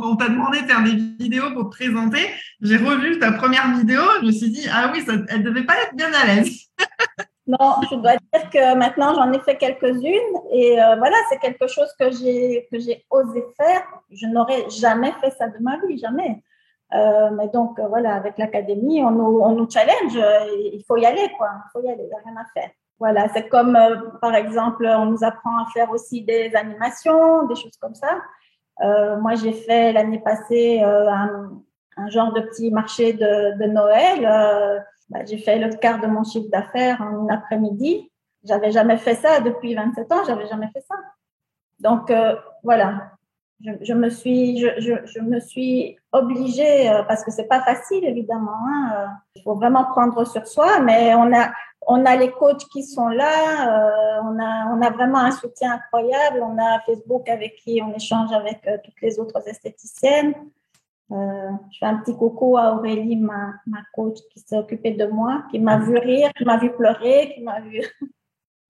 on 0.00 0.14
t'a 0.14 0.28
demandé 0.28 0.62
de 0.62 0.66
faire 0.66 0.84
des 0.84 0.94
vidéos 1.18 1.50
pour 1.54 1.70
te 1.70 1.76
présenter. 1.76 2.20
J'ai 2.60 2.76
revu 2.76 3.18
ta 3.18 3.32
première 3.32 3.76
vidéo, 3.76 4.00
je 4.20 4.26
me 4.26 4.32
suis 4.32 4.50
dit 4.50 4.68
ah 4.72 4.92
oui 4.94 5.02
ça, 5.02 5.14
elle 5.28 5.42
devait 5.42 5.64
pas 5.64 5.74
être 5.82 5.96
bien 5.96 6.12
à 6.12 6.24
l'aise. 6.24 6.68
non, 7.48 7.74
je 7.90 7.96
dois 7.96 8.12
dire 8.12 8.50
que 8.50 8.76
maintenant 8.76 9.12
j'en 9.16 9.32
ai 9.32 9.40
fait 9.40 9.56
quelques-unes 9.56 10.38
et 10.52 10.76
voilà 10.76 11.16
c'est 11.30 11.40
quelque 11.40 11.66
chose 11.66 11.88
que 11.98 12.12
j'ai 12.12 12.68
que 12.70 12.78
j'ai 12.78 13.04
osé 13.10 13.42
faire. 13.56 13.82
Je 14.12 14.28
n'aurais 14.28 14.70
jamais 14.70 15.12
fait 15.20 15.32
ça 15.36 15.48
de 15.48 15.60
ma 15.60 15.78
vie, 15.84 15.98
jamais. 15.98 16.44
Euh, 16.94 17.30
mais 17.32 17.48
donc, 17.48 17.78
euh, 17.78 17.88
voilà, 17.88 18.14
avec 18.14 18.38
l'académie, 18.38 19.02
on 19.02 19.10
nous, 19.10 19.70
challenge, 19.70 20.16
euh, 20.16 20.46
il 20.72 20.82
faut 20.86 20.96
y 20.96 21.04
aller, 21.04 21.28
quoi. 21.36 21.50
Il 21.66 21.70
faut 21.72 21.84
y 21.84 21.90
aller, 21.90 22.04
il 22.04 22.08
n'y 22.08 22.14
a 22.14 22.18
rien 22.24 22.36
à 22.36 22.44
faire. 22.54 22.70
Voilà, 23.00 23.28
c'est 23.34 23.48
comme, 23.48 23.76
par 24.20 24.34
exemple, 24.36 24.86
on 24.86 25.06
nous 25.06 25.24
apprend 25.24 25.58
à 25.58 25.66
faire 25.74 25.90
aussi 25.90 26.22
des 26.22 26.54
animations, 26.54 27.46
des 27.46 27.56
choses 27.56 27.76
comme 27.80 27.94
ça. 27.94 28.22
moi, 29.18 29.34
j'ai 29.34 29.52
fait 29.52 29.92
l'année 29.92 30.20
passée 30.20 30.80
un, 30.80 32.08
genre 32.08 32.32
de 32.32 32.40
petit 32.42 32.70
marché 32.70 33.12
de, 33.12 33.58
de 33.58 33.64
Noël. 33.64 34.84
Bah, 35.10 35.24
j'ai 35.24 35.38
fait 35.38 35.58
le 35.58 35.74
quart 35.74 36.00
de 36.00 36.06
mon 36.06 36.22
chiffre 36.22 36.48
d'affaires 36.50 37.02
en 37.02 37.28
après-midi. 37.28 38.12
J'avais 38.44 38.70
jamais 38.70 38.96
fait 38.96 39.16
ça 39.16 39.40
depuis 39.40 39.74
27 39.74 40.12
ans, 40.12 40.22
j'avais 40.24 40.46
jamais 40.46 40.70
fait 40.72 40.82
ça. 40.82 40.94
Donc, 41.80 42.12
voilà, 42.62 43.10
je, 43.60 43.92
me 43.94 44.10
suis, 44.10 44.58
je, 44.58 45.20
me 45.20 45.40
suis 45.40 45.96
obligée, 46.12 46.90
euh, 46.90 47.02
parce 47.04 47.24
que 47.24 47.30
c'est 47.30 47.48
pas 47.48 47.62
facile 47.62 48.04
évidemment, 48.04 48.52
hein, 48.68 48.92
euh, 48.96 49.06
il 49.36 49.42
faut 49.42 49.54
vraiment 49.54 49.84
prendre 49.84 50.24
sur 50.26 50.46
soi, 50.46 50.80
mais 50.80 51.14
on 51.14 51.32
a, 51.34 51.52
on 51.86 52.04
a 52.04 52.16
les 52.16 52.30
coachs 52.30 52.64
qui 52.72 52.82
sont 52.82 53.08
là, 53.08 53.68
euh, 53.68 54.20
on, 54.24 54.38
a, 54.38 54.76
on 54.76 54.82
a 54.82 54.90
vraiment 54.90 55.18
un 55.18 55.30
soutien 55.30 55.72
incroyable, 55.74 56.42
on 56.42 56.58
a 56.58 56.80
Facebook 56.80 57.28
avec 57.28 57.56
qui 57.56 57.80
on 57.82 57.94
échange 57.94 58.32
avec 58.32 58.62
toutes 58.84 59.00
les 59.02 59.18
autres 59.18 59.46
esthéticiennes. 59.46 60.34
je 61.10 61.78
fais 61.78 61.86
un 61.86 61.98
petit 61.98 62.16
coucou 62.16 62.56
à 62.56 62.74
Aurélie, 62.74 63.16
ma, 63.16 63.54
ma 63.66 63.78
coach 63.92 64.18
qui 64.32 64.40
s'est 64.40 64.58
occupée 64.58 64.92
de 64.92 65.06
moi, 65.06 65.44
qui 65.50 65.58
m'a 65.58 65.78
vu 65.78 65.96
rire, 65.98 66.30
qui 66.36 66.44
m'a 66.44 66.56
vu 66.56 66.70
pleurer, 66.72 67.32
qui 67.34 67.42
m'a 67.42 67.60
vu 67.60 67.82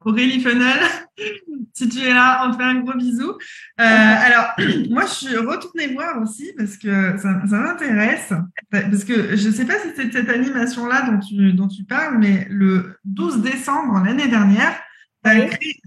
Aurélie 0.04 0.40
Fenel, 0.40 0.80
si 1.74 1.88
tu 1.88 2.00
es 2.00 2.12
là, 2.12 2.46
on 2.46 2.52
te 2.52 2.56
fait 2.56 2.62
un 2.62 2.80
gros 2.80 2.96
bisou. 2.96 3.30
Euh, 3.30 3.34
alors, 3.78 4.52
moi, 4.90 5.02
je 5.06 5.26
suis 5.26 5.36
retournée 5.36 5.88
voir 5.88 6.20
aussi 6.20 6.52
parce 6.56 6.76
que 6.76 7.16
ça, 7.18 7.28
m'intéresse. 7.56 8.32
Parce 8.70 9.04
que 9.04 9.36
je 9.36 9.48
ne 9.48 9.52
sais 9.52 9.64
pas 9.64 9.78
si 9.78 9.88
c'est 9.96 10.12
cette 10.12 10.28
animation-là 10.28 11.02
dont 11.02 11.18
tu, 11.18 11.52
dont 11.52 11.68
tu 11.68 11.84
parles, 11.84 12.18
mais 12.18 12.46
le 12.50 12.98
12 13.04 13.42
décembre 13.42 14.02
l'année 14.04 14.28
dernière, 14.28 14.78
tu 15.24 15.30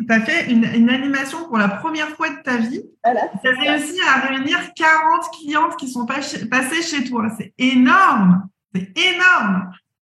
as, 0.09 0.21
fait 0.21 0.51
une, 0.51 0.65
une, 0.65 0.89
animation 0.89 1.45
pour 1.45 1.59
la 1.59 1.67
première 1.67 2.09
fois 2.09 2.29
de 2.29 2.41
ta 2.41 2.57
vie. 2.57 2.83
Tu 3.03 3.47
as 3.47 3.51
réussi 3.51 3.99
à 4.01 4.27
réunir 4.27 4.57
40 4.75 5.25
clientes 5.39 5.77
qui 5.77 5.87
sont 5.89 6.07
passées 6.07 6.81
chez 6.81 7.03
toi. 7.03 7.29
C'est 7.37 7.53
énorme. 7.59 8.47
C'est 8.73 8.91
énorme. 8.97 9.71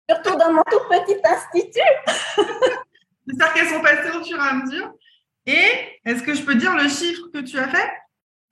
Surtout 0.08 0.38
dans 0.38 0.52
mon 0.54 0.62
tout 0.70 0.80
petit 0.88 1.20
institut. 1.22 1.80
J'espère 3.26 3.52
qu'elles 3.52 3.68
sont 3.68 3.80
passées 3.80 4.16
au 4.16 4.24
fur 4.24 4.36
et 4.36 4.48
à 4.48 4.54
mesure. 4.54 4.92
Et 5.46 6.00
est-ce 6.04 6.22
que 6.22 6.34
je 6.34 6.42
peux 6.42 6.54
dire 6.54 6.74
le 6.76 6.88
chiffre 6.88 7.28
que 7.32 7.38
tu 7.38 7.58
as 7.58 7.68
fait? 7.68 7.90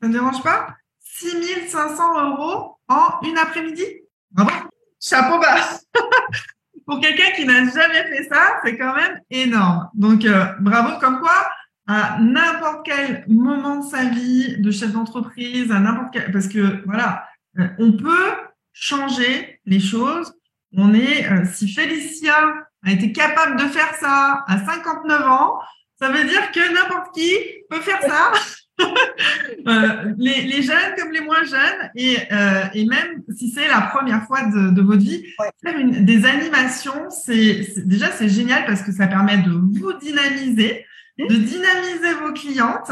Ça 0.00 0.08
ne 0.08 0.12
dérange 0.12 0.42
pas? 0.42 0.68
6500 1.00 2.30
euros 2.30 2.76
en 2.88 3.20
une 3.22 3.38
après-midi? 3.38 3.84
Bravo. 4.30 4.50
Chapeau 5.00 5.38
bas. 5.38 5.80
Pour 6.86 7.00
quelqu'un 7.00 7.32
qui 7.36 7.44
n'a 7.44 7.64
jamais 7.68 8.04
fait 8.04 8.28
ça, 8.30 8.60
c'est 8.64 8.78
quand 8.78 8.94
même 8.94 9.20
énorme. 9.30 9.90
Donc, 9.94 10.24
euh, 10.24 10.46
bravo 10.60 10.98
comme 10.98 11.20
quoi, 11.20 11.46
à 11.86 12.18
n'importe 12.18 12.86
quel 12.86 13.24
moment 13.28 13.76
de 13.76 13.84
sa 13.84 14.04
vie, 14.04 14.58
de 14.58 14.70
chef 14.70 14.92
d'entreprise, 14.92 15.70
à 15.70 15.80
n'importe 15.80 16.12
quel, 16.12 16.32
parce 16.32 16.48
que 16.48 16.82
voilà, 16.86 17.28
euh, 17.58 17.68
on 17.78 17.92
peut 17.92 18.32
changer 18.72 19.60
les 19.66 19.80
choses. 19.80 20.34
On 20.72 20.94
est, 20.94 21.30
euh, 21.30 21.44
si 21.44 21.68
Félicia 21.68 22.67
a 22.84 22.92
été 22.92 23.12
capable 23.12 23.56
de 23.56 23.64
faire 23.64 23.94
ça 24.00 24.44
à 24.46 24.58
59 24.64 25.26
ans, 25.28 25.58
ça 26.00 26.10
veut 26.10 26.24
dire 26.24 26.52
que 26.52 26.74
n'importe 26.74 27.14
qui 27.14 27.30
peut 27.68 27.80
faire 27.80 28.00
ça. 28.02 28.32
euh, 29.66 30.14
les, 30.18 30.42
les, 30.42 30.62
jeunes 30.62 30.94
comme 30.96 31.10
les 31.10 31.20
moins 31.20 31.42
jeunes. 31.42 31.90
Et, 31.96 32.16
euh, 32.30 32.64
et 32.74 32.86
même 32.86 33.22
si 33.36 33.50
c'est 33.50 33.66
la 33.66 33.82
première 33.82 34.24
fois 34.26 34.42
de, 34.42 34.70
de 34.70 34.82
votre 34.82 35.02
vie, 35.02 35.24
faire 35.62 35.76
une, 35.76 36.04
des 36.04 36.24
animations, 36.24 37.10
c'est 37.10 37.64
déjà 37.86 38.12
c'est 38.12 38.28
génial 38.28 38.64
parce 38.66 38.82
que 38.82 38.92
ça 38.92 39.08
permet 39.08 39.38
de 39.38 39.50
vous 39.50 39.92
dynamiser, 39.94 40.86
de 41.18 41.34
dynamiser 41.34 42.14
vos 42.22 42.32
clientes 42.32 42.90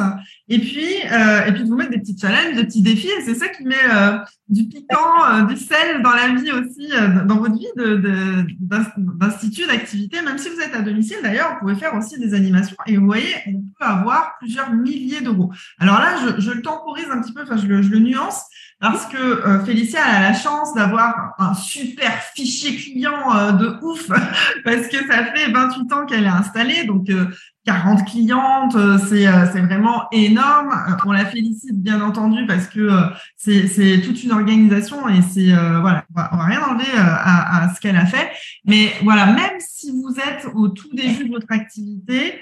et 0.49 0.59
puis 0.59 0.87
euh, 1.13 1.45
et 1.47 1.53
puis 1.53 1.63
de 1.63 1.69
vous 1.69 1.77
mettre 1.77 1.91
des 1.91 1.99
petits 1.99 2.19
challenges, 2.19 2.57
des 2.57 2.65
petits 2.65 2.83
défis 2.83 3.09
et 3.09 3.23
c'est 3.23 3.35
ça 3.35 3.49
qui 3.49 3.65
met 3.65 3.75
euh, 3.93 4.19
du 4.49 4.69
piquant, 4.69 5.25
euh, 5.29 5.43
du 5.43 5.57
sel 5.57 6.03
dans 6.03 6.13
la 6.13 6.29
vie 6.29 6.53
aussi, 6.53 6.89
euh, 6.93 7.25
dans 7.25 7.39
votre 7.39 7.55
vie 7.55 7.67
d'institut, 7.77 9.63
de, 9.63 9.69
d'activité. 9.69 10.23
Même 10.23 10.39
si 10.39 10.49
vous 10.49 10.61
êtes 10.61 10.75
à 10.75 10.83
domicile, 10.83 11.17
d'ailleurs, 11.23 11.55
vous 11.55 11.61
pouvez 11.61 11.75
faire 11.75 11.95
aussi 11.95 12.19
des 12.19 12.33
animations 12.33 12.77
et 12.87 12.97
vous 12.97 13.07
voyez, 13.07 13.35
on 13.49 13.63
peut 13.79 13.85
avoir 13.85 14.37
plusieurs 14.39 14.73
milliers 14.73 15.21
d'euros. 15.21 15.53
Alors 15.79 15.99
là, 15.99 16.17
je, 16.25 16.41
je, 16.41 16.51
le 16.53 16.63
temporise 16.63 17.07
un 17.11 17.21
petit 17.21 17.33
peu, 17.33 17.43
enfin 17.43 17.57
je 17.57 17.67
le, 17.67 17.83
je 17.83 17.91
le 17.91 17.99
nuance 17.99 18.43
parce 18.79 19.07
que 19.07 19.17
euh, 19.17 19.65
Félicia 19.65 20.05
a 20.05 20.21
la 20.21 20.35
chance 20.35 20.75
d'avoir 20.75 21.35
un 21.39 21.55
super 21.55 22.13
fichier 22.35 22.77
client 22.77 23.53
de 23.55 23.79
ouf 23.83 24.07
parce 24.65 24.87
que 24.87 24.99
ça 25.09 25.25
fait 25.25 25.51
28 25.51 25.93
ans 25.93 26.07
qu'elle 26.07 26.25
est 26.25 26.29
installée, 26.29 26.85
donc 26.85 27.11
40 27.67 28.05
clientes, 28.07 28.77
euh, 28.77 28.97
c'est 29.09 29.27
euh, 29.27 29.45
c'est 29.53 29.61
vraiment 29.61 30.05
énorme. 30.13 30.71
Euh, 30.89 30.93
on 31.05 31.11
la 31.11 31.27
félicite 31.27 31.83
bien 31.83 32.01
entendu 32.01 32.47
parce 32.47 32.69
que 32.69 32.89
c'est 33.37 34.01
toute 34.05 34.23
une 34.23 34.31
organisation 34.33 35.09
et 35.09 35.21
c'est 35.21 35.53
voilà, 35.81 36.05
on 36.15 36.21
va, 36.21 36.31
va 36.33 36.45
rien 36.45 36.63
enlever 36.63 36.93
à 36.97 37.71
ce 37.75 37.81
qu'elle 37.81 37.97
a 37.97 38.07
fait. 38.07 38.31
Mais 38.65 38.93
voilà, 39.03 39.27
même 39.27 39.59
si 39.59 39.91
vous 39.91 40.15
êtes 40.17 40.47
au 40.55 40.69
tout 40.69 40.89
début 40.95 41.29
de 41.29 41.33
votre 41.33 41.51
activité, 41.51 42.39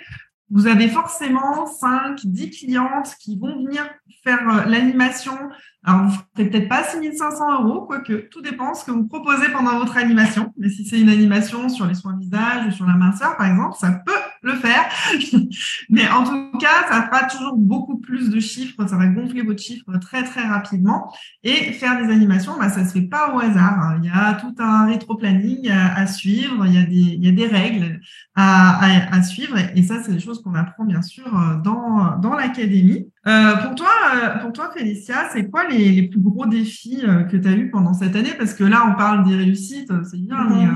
vous 0.50 0.66
avez 0.66 0.88
forcément 0.88 1.66
5, 1.66 2.20
10 2.24 2.50
clientes 2.50 3.14
qui 3.18 3.38
vont 3.38 3.64
venir 3.64 3.82
faire 4.22 4.66
l'animation 4.68 5.37
Alors, 5.86 6.04
vous 6.04 6.06
ne 6.06 6.12
ferez 6.34 6.48
peut-être 6.50 6.68
pas 6.68 6.82
6500 6.82 7.62
euros, 7.62 7.82
quoique 7.82 8.28
tout 8.30 8.40
dépend 8.40 8.72
ce 8.72 8.86
que 8.86 8.90
vous 8.90 9.06
proposez 9.06 9.50
pendant 9.52 9.78
votre 9.78 9.98
animation. 9.98 10.52
Mais 10.56 10.70
si 10.70 10.86
c'est 10.86 10.98
une 10.98 11.10
animation 11.10 11.68
sur 11.68 11.86
les 11.86 11.92
soins 11.92 12.16
visage 12.18 12.66
ou 12.66 12.70
sur 12.70 12.86
la 12.86 12.94
minceur, 12.94 13.36
par 13.36 13.46
exemple, 13.46 13.76
ça 13.78 13.90
peut 13.90 14.12
le 14.42 14.54
faire. 14.54 14.84
mais 15.90 16.08
en 16.08 16.24
tout 16.24 16.58
cas, 16.58 16.88
ça 16.88 17.02
fera 17.02 17.24
toujours 17.24 17.56
beaucoup 17.58 17.98
plus 17.98 18.30
de 18.30 18.40
chiffres. 18.40 18.86
Ça 18.86 18.96
va 18.96 19.06
gonfler 19.08 19.42
votre 19.42 19.60
chiffre 19.62 19.84
très, 19.98 20.24
très 20.24 20.46
rapidement. 20.46 21.12
Et 21.42 21.72
faire 21.72 22.02
des 22.02 22.10
animations, 22.10 22.52
bah, 22.58 22.70
ça 22.70 22.80
ne 22.80 22.86
se 22.86 22.92
fait 22.92 23.02
pas 23.02 23.34
au 23.34 23.40
hasard. 23.40 23.96
Il 24.02 24.06
y 24.06 24.12
a 24.12 24.34
tout 24.34 24.54
un 24.58 24.86
rétro-planning 24.86 25.70
à, 25.70 26.06
suivre. 26.06 26.64
Il 26.66 26.74
y, 26.74 26.78
a 26.78 26.84
des, 26.84 26.94
il 26.94 27.24
y 27.24 27.28
a 27.28 27.32
des 27.32 27.46
règles 27.46 28.00
à, 28.34 29.14
à, 29.14 29.22
suivre. 29.22 29.58
Et 29.74 29.82
ça, 29.82 30.02
c'est 30.02 30.12
des 30.12 30.20
choses 30.20 30.42
qu'on 30.42 30.54
apprend, 30.54 30.84
bien 30.84 31.02
sûr, 31.02 31.30
dans, 31.62 32.16
dans 32.16 32.34
l'académie. 32.34 33.10
Euh, 33.26 33.56
pour 33.56 33.74
toi, 33.74 33.88
euh, 34.14 34.38
pour 34.40 34.52
toi, 34.52 34.70
Félicia, 34.76 35.28
c'est 35.32 35.48
quoi 35.48 35.66
les, 35.66 35.90
les, 35.92 36.08
plus 36.08 36.20
gros 36.20 36.46
défis 36.46 37.02
euh, 37.06 37.22
que 37.24 37.37
tu 37.37 37.48
as 37.48 37.52
eu 37.52 37.70
pendant 37.70 37.94
cette 37.94 38.14
année? 38.16 38.34
Parce 38.37 38.52
que 38.52 38.64
là, 38.64 38.84
on 38.87 38.96
parle 38.96 39.26
des 39.26 39.34
réussites, 39.34 39.90
c'est 40.10 40.20
bien, 40.20 40.46
mais, 40.50 40.66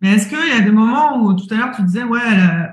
mais 0.00 0.14
est-ce 0.14 0.28
qu'il 0.28 0.48
y 0.48 0.58
a 0.58 0.62
des 0.62 0.72
moments 0.72 1.22
où 1.22 1.34
tout 1.34 1.46
à 1.54 1.58
l'heure 1.58 1.70
tu 1.76 1.82
disais, 1.82 2.02
ouais, 2.02 2.20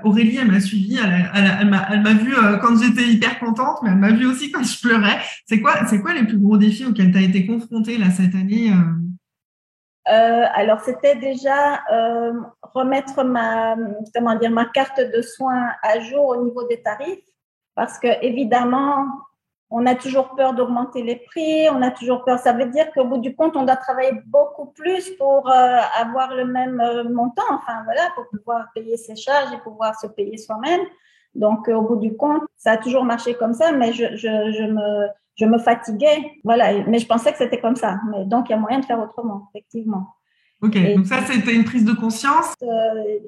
Aurélie, 0.02 0.38
elle 0.38 0.50
m'a 0.50 0.60
suivi, 0.60 0.98
elle, 0.98 1.30
elle, 1.32 1.80
elle 1.90 2.02
m'a 2.02 2.14
vu 2.14 2.34
quand 2.60 2.76
j'étais 2.76 3.08
hyper 3.08 3.38
contente, 3.38 3.78
mais 3.82 3.90
elle 3.90 3.98
m'a 3.98 4.10
vu 4.10 4.26
aussi 4.26 4.50
quand 4.52 4.64
je 4.64 4.80
pleurais. 4.80 5.18
C'est 5.46 5.60
quoi, 5.60 5.86
c'est 5.86 6.00
quoi 6.00 6.12
les 6.12 6.24
plus 6.24 6.38
gros 6.38 6.58
défis 6.58 6.84
auxquels 6.84 7.12
tu 7.12 7.18
as 7.18 7.22
été 7.22 7.46
confrontée 7.46 7.98
là 7.98 8.10
cette 8.10 8.34
année 8.34 8.72
euh, 10.06 10.44
alors, 10.54 10.80
c'était 10.80 11.16
déjà 11.16 11.80
euh, 11.90 12.32
remettre 12.62 13.24
ma, 13.24 13.74
comment 14.14 14.34
dire, 14.34 14.50
ma 14.50 14.66
carte 14.66 15.00
de 15.00 15.22
soins 15.22 15.70
à 15.82 15.98
jour 16.00 16.26
au 16.26 16.44
niveau 16.44 16.66
des 16.68 16.82
tarifs 16.82 17.24
parce 17.74 17.98
que 17.98 18.08
évidemment, 18.24 19.06
on 19.76 19.86
a 19.86 19.96
toujours 19.96 20.34
peur 20.36 20.54
d'augmenter 20.54 21.02
les 21.02 21.16
prix, 21.16 21.68
on 21.68 21.82
a 21.82 21.90
toujours 21.90 22.24
peur. 22.24 22.38
Ça 22.38 22.52
veut 22.52 22.66
dire 22.66 22.92
qu'au 22.92 23.04
bout 23.06 23.18
du 23.18 23.34
compte, 23.34 23.56
on 23.56 23.64
doit 23.64 23.76
travailler 23.76 24.12
beaucoup 24.26 24.66
plus 24.66 25.10
pour 25.18 25.50
euh, 25.50 25.78
avoir 25.98 26.32
le 26.34 26.44
même 26.44 26.80
euh, 26.80 27.04
montant, 27.04 27.42
enfin 27.50 27.82
voilà, 27.84 28.02
pour 28.14 28.24
pouvoir 28.28 28.66
payer 28.72 28.96
ses 28.96 29.16
charges 29.16 29.52
et 29.52 29.58
pouvoir 29.58 29.98
se 29.98 30.06
payer 30.06 30.36
soi-même. 30.36 30.80
Donc, 31.34 31.68
euh, 31.68 31.74
au 31.74 31.82
bout 31.82 31.96
du 31.96 32.16
compte, 32.16 32.42
ça 32.56 32.72
a 32.72 32.76
toujours 32.76 33.04
marché 33.04 33.34
comme 33.34 33.52
ça, 33.52 33.72
mais 33.72 33.92
je, 33.92 34.14
je, 34.14 34.52
je 34.52 34.62
me, 34.70 35.08
je 35.34 35.44
me 35.44 35.58
fatiguais. 35.58 36.22
Voilà, 36.44 36.84
mais 36.86 37.00
je 37.00 37.06
pensais 37.06 37.32
que 37.32 37.38
c'était 37.38 37.60
comme 37.60 37.74
ça. 37.74 37.98
Mais 38.12 38.24
donc, 38.26 38.48
il 38.48 38.52
y 38.52 38.54
a 38.54 38.58
moyen 38.58 38.78
de 38.78 38.84
faire 38.84 39.00
autrement, 39.00 39.48
effectivement. 39.52 40.06
Ok, 40.62 40.78
donc 40.94 41.06
ça, 41.06 41.20
c'était 41.26 41.52
une 41.52 41.64
prise 41.64 41.84
de 41.84 41.92
conscience? 41.92 42.54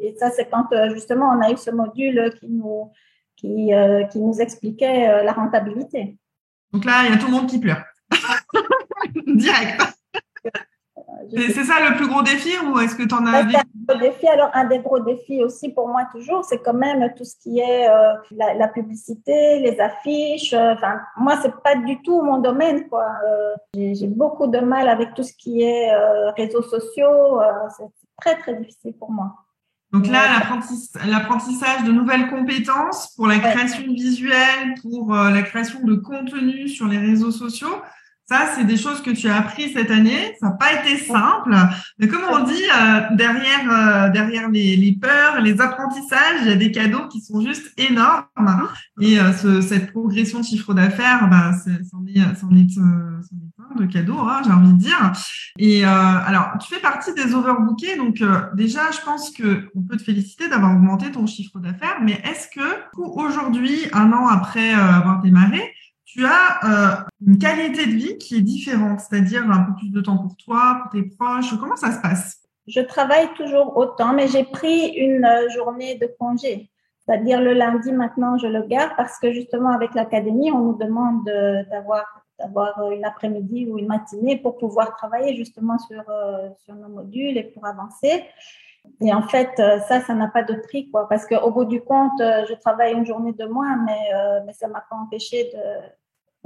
et 0.00 0.14
ça, 0.16 0.30
c'est 0.30 0.48
quand 0.48 0.68
justement 0.94 1.35
on 1.37 1.42
a 1.42 1.50
eu 1.50 1.56
ce 1.56 1.70
module 1.70 2.32
qui 2.38 2.48
nous, 2.48 2.90
qui, 3.37 3.72
euh, 3.72 4.05
qui 4.05 4.18
nous 4.18 4.40
expliquait 4.40 5.09
euh, 5.09 5.22
la 5.22 5.33
rentabilité. 5.33 6.16
Donc 6.72 6.85
là, 6.85 7.05
il 7.05 7.11
y 7.11 7.14
a 7.14 7.18
tout 7.18 7.27
le 7.27 7.33
monde 7.33 7.46
qui 7.46 7.59
pleure. 7.59 7.83
Direct. 9.27 9.83
C'est 11.31 11.64
ça 11.64 11.88
le 11.88 11.96
plus 11.96 12.09
gros 12.09 12.22
défi 12.22 12.53
ou 12.59 12.79
est-ce 12.79 12.94
que 12.94 13.03
tu 13.03 13.14
en 13.14 13.27
as 13.27 13.42
vu 13.42 13.55
un 13.57 13.99
défi, 13.99 14.27
alors 14.29 14.51
un 14.55 14.64
des 14.64 14.79
gros 14.81 15.01
défis 15.01 15.42
aussi 15.42 15.70
pour 15.70 15.88
moi 15.88 16.07
toujours, 16.12 16.44
c'est 16.44 16.59
quand 16.59 16.75
même 16.75 17.12
tout 17.16 17.25
ce 17.25 17.37
qui 17.37 17.59
est 17.59 17.88
euh, 17.88 18.14
la, 18.33 18.68
publicité, 18.68 19.61
les 19.61 19.79
affiches. 19.81 20.53
Enfin, 20.53 21.01
moi, 21.16 21.38
c'est 21.40 21.55
pas 21.62 21.75
du 21.77 22.01
tout 22.03 22.22
mon 22.22 22.38
domaine, 22.38 22.88
quoi. 22.88 23.07
J'ai 23.75 24.09
beaucoup 24.09 24.46
de 24.46 24.59
mal 24.59 24.88
avec 24.88 25.14
tout 25.14 25.22
ce 25.22 25.33
qui 25.33 25.62
est 25.62 25.90
réseaux 26.37 26.62
sociaux. 26.62 27.40
c'est 27.77 27.85
très 28.20 28.38
très 28.38 28.55
difficile 28.55 28.94
pour 28.94 29.11
moi. 29.11 29.45
Donc 29.92 30.09
là, 30.09 30.42
l'apprentissage 31.07 31.85
de 31.85 31.92
nouvelles 31.92 32.29
compétences 32.29 33.12
pour 33.14 33.27
la 33.27 33.38
création 33.38 33.85
visuelle, 33.92 34.75
pour 34.83 35.14
euh, 35.14 35.31
la 35.31 35.42
création 35.42 35.83
de 35.85 35.94
contenu 35.94 36.68
sur 36.68 36.87
les 36.87 36.99
réseaux 36.99 37.31
sociaux, 37.31 37.83
ça, 38.29 38.49
c'est 38.57 38.65
des 38.65 38.77
choses 38.77 39.03
que 39.03 39.11
tu 39.11 39.29
as 39.29 39.37
appris 39.37 39.73
cette 39.73 39.91
année. 39.91 40.35
Ça 40.41 40.49
n'a 40.49 40.53
pas 40.53 40.73
été 40.73 40.97
simple. 40.97 41.55
Mais 42.01 42.09
comme 42.09 42.25
on 42.29 42.43
dit, 42.43 42.55
euh, 42.55 43.01
derrière, 43.15 43.71
euh, 43.71 44.11
derrière 44.11 44.49
les, 44.49 44.99
peurs, 45.01 45.41
les 45.41 45.61
apprentissages, 45.61 46.41
il 46.43 46.49
y 46.49 46.53
a 46.53 46.57
des 46.57 46.73
cadeaux 46.73 47.07
qui 47.07 47.21
sont 47.21 47.41
juste 47.41 47.73
énormes. 47.77 48.69
Et 49.01 49.21
euh, 49.21 49.33
ce, 49.33 49.61
cette 49.61 49.93
progression 49.93 50.41
de 50.41 50.45
chiffre 50.45 50.75
d'affaires, 50.75 51.29
bah, 51.31 51.53
c'en 51.89 52.05
est, 52.05 52.19
est, 52.19 53.79
de 53.79 53.87
cadeaux, 53.87 54.19
hein, 54.19 54.41
j'ai 54.45 54.53
envie 54.53 54.73
de 54.73 54.79
dire. 54.79 55.12
Et 55.59 55.85
alors, 55.85 56.55
tu 56.61 56.75
fais 56.75 56.81
partie 56.81 57.15
des 57.15 57.33
overbookés. 57.33 57.97
Donc, 57.97 58.25
déjà, 58.55 58.91
je 58.91 59.05
pense 59.05 59.31
que 59.31 59.69
on 59.77 59.83
peut 59.83 59.97
te 59.97 60.03
féliciter 60.03 60.49
d'avoir 60.49 60.73
augmenté 60.73 61.12
ton 61.12 61.27
chiffre 61.27 61.61
d'affaires. 61.61 61.99
Mais 62.03 62.21
est-ce 62.25 62.49
que 62.49 62.67
aujourd'hui, 62.97 63.87
un 63.93 64.12
an 64.12 64.27
après 64.27 64.73
avoir 64.73 65.21
démarré, 65.21 65.62
tu 66.16 66.24
as 66.24 66.59
euh, 66.64 67.05
une 67.26 67.38
qualité 67.38 67.87
de 67.87 67.92
vie 67.92 68.16
qui 68.16 68.37
est 68.37 68.40
différente, 68.40 69.00
c'est-à-dire 69.00 69.42
un 69.50 69.64
peu 69.64 69.74
plus 69.74 69.90
de 69.90 70.00
temps 70.00 70.16
pour 70.16 70.35
toi, 70.37 70.81
pour 70.83 70.90
tes 70.92 71.02
proches. 71.11 71.55
Comment 71.61 71.76
ça 71.76 71.92
se 71.92 72.00
passe? 72.00 72.42
Je 72.66 72.81
travaille 72.81 73.29
toujours 73.35 73.76
autant, 73.76 74.14
mais 74.14 74.26
j'ai 74.26 74.44
pris 74.44 74.88
une 74.96 75.24
euh, 75.24 75.48
journée 75.50 75.96
de 75.96 76.09
congé. 76.18 76.70
C'est-à-dire 76.98 77.40
le 77.40 77.52
lundi 77.52 77.92
maintenant, 77.92 78.38
je 78.38 78.46
le 78.46 78.62
garde 78.62 78.92
parce 78.96 79.18
que 79.18 79.31
justement 79.31 79.70
avec 79.70 79.94
l'académie, 79.94 80.50
on 80.50 80.61
nous 80.61 80.76
demande 80.76 81.24
d'avoir 81.70 82.05
d'avoir 82.38 82.90
une 82.90 83.05
après-midi 83.05 83.66
ou 83.66 83.79
une 83.79 83.87
matinée 83.87 84.37
pour 84.37 84.59
pouvoir 84.59 84.94
travailler 84.96 85.35
justement 85.35 85.79
sur, 85.79 86.02
euh, 86.11 86.50
sur 86.59 86.74
nos 86.74 86.88
modules 86.88 87.38
et 87.38 87.44
pour 87.44 87.64
avancer. 87.64 88.24
Et 89.00 89.14
en 89.14 89.22
fait, 89.22 89.48
ça, 89.57 90.02
ça 90.02 90.14
n'a 90.14 90.29
pas 90.29 90.42
de 90.42 90.52
prix, 90.55 90.90
quoi, 90.90 91.09
parce 91.09 91.24
qu'au 91.26 91.50
bout 91.50 91.64
du 91.64 91.81
compte, 91.81 92.18
je 92.18 92.52
travaille 92.61 92.92
une 92.92 93.07
journée 93.07 93.33
de 93.33 93.46
moins, 93.46 93.76
mais, 93.76 94.11
mais 94.44 94.52
ça 94.52 94.68
ne 94.68 94.74
m'a 94.74 94.85
pas 94.88 94.96
empêché 94.96 95.44
de, 95.44 95.59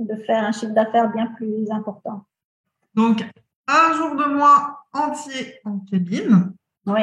de 0.04 0.16
faire 0.26 0.44
un 0.44 0.52
chiffre 0.52 0.72
d'affaires 0.72 1.10
bien 1.12 1.26
plus 1.36 1.70
important. 1.70 2.24
Donc, 2.94 3.24
un 3.66 3.94
jour 3.94 4.16
de 4.16 4.24
mois 4.24 4.84
entier 4.92 5.54
en 5.64 5.78
cabine. 5.80 6.52
Oui. 6.86 7.02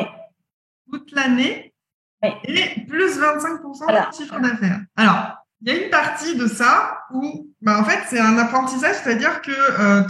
Toute 0.92 1.12
l'année. 1.12 1.74
Oui. 2.24 2.30
Et 2.46 2.86
plus 2.86 3.20
25% 3.20 3.88
de 3.88 4.16
chiffre 4.16 4.40
d'affaires. 4.40 4.82
Alors, 4.96 5.38
il 5.62 5.70
y 5.70 5.72
a 5.72 5.84
une 5.84 5.90
partie 5.90 6.36
de 6.36 6.48
ça 6.48 7.00
où, 7.12 7.50
bah, 7.62 7.80
en 7.80 7.84
fait, 7.84 8.00
c'est 8.08 8.20
un 8.20 8.38
apprentissage, 8.38 8.96
c'est-à-dire 9.04 9.42
que 9.42 9.52
euh, 9.52 10.04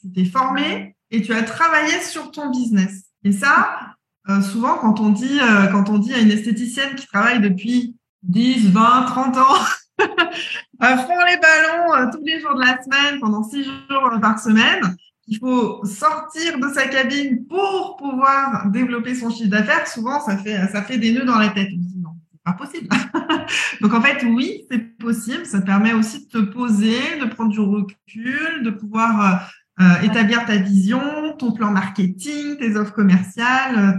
tu 0.00 0.12
t'es 0.12 0.24
formé 0.24 0.96
et 1.10 1.22
tu 1.22 1.32
as 1.32 1.42
travaillé 1.42 2.00
sur 2.00 2.30
ton 2.30 2.50
business. 2.50 3.04
Et 3.22 3.32
ça, 3.32 3.78
euh, 4.28 4.40
souvent, 4.42 4.76
quand 4.78 5.00
on 5.00 5.10
dit, 5.10 5.38
euh, 5.40 5.66
quand 5.68 5.88
on 5.88 5.98
dit 5.98 6.14
à 6.14 6.18
une 6.18 6.30
esthéticienne 6.30 6.96
qui 6.96 7.06
travaille 7.06 7.40
depuis 7.40 7.96
10, 8.24 8.70
20, 8.70 9.02
30 9.02 9.36
ans, 9.38 9.42
à 10.80 10.98
fond 10.98 11.24
les 11.26 11.38
ballons 11.38 11.94
euh, 11.94 12.10
tous 12.12 12.24
les 12.24 12.40
jours 12.40 12.54
de 12.54 12.60
la 12.60 12.82
semaine, 12.82 13.20
pendant 13.20 13.42
six 13.42 13.64
jours 13.64 14.20
par 14.20 14.38
semaine. 14.38 14.96
Il 15.28 15.38
faut 15.38 15.84
sortir 15.84 16.58
de 16.60 16.68
sa 16.68 16.86
cabine 16.86 17.46
pour 17.46 17.96
pouvoir 17.96 18.70
développer 18.70 19.14
son 19.14 19.28
chiffre 19.30 19.50
d'affaires. 19.50 19.88
Souvent, 19.88 20.20
ça 20.20 20.36
fait, 20.36 20.68
ça 20.68 20.82
fait 20.82 20.98
des 20.98 21.12
nœuds 21.12 21.24
dans 21.24 21.38
la 21.38 21.48
tête. 21.48 21.68
On 21.72 21.80
dit 21.80 21.98
non, 21.98 22.10
c'est 22.30 22.42
pas 22.44 22.52
possible. 22.52 22.88
Donc, 23.80 23.92
en 23.92 24.00
fait, 24.00 24.24
oui, 24.24 24.64
c'est 24.70 24.78
possible. 24.98 25.44
Ça 25.44 25.60
permet 25.60 25.94
aussi 25.94 26.26
de 26.26 26.30
te 26.30 26.38
poser, 26.38 27.18
de 27.20 27.26
prendre 27.26 27.50
du 27.50 27.58
recul, 27.58 28.62
de 28.62 28.70
pouvoir 28.70 29.50
euh, 29.80 29.84
euh, 29.84 30.00
établir 30.02 30.46
ta 30.46 30.56
vision, 30.56 31.34
ton 31.38 31.52
plan 31.52 31.72
marketing, 31.72 32.56
tes 32.58 32.76
offres 32.76 32.94
commerciales, 32.94 33.98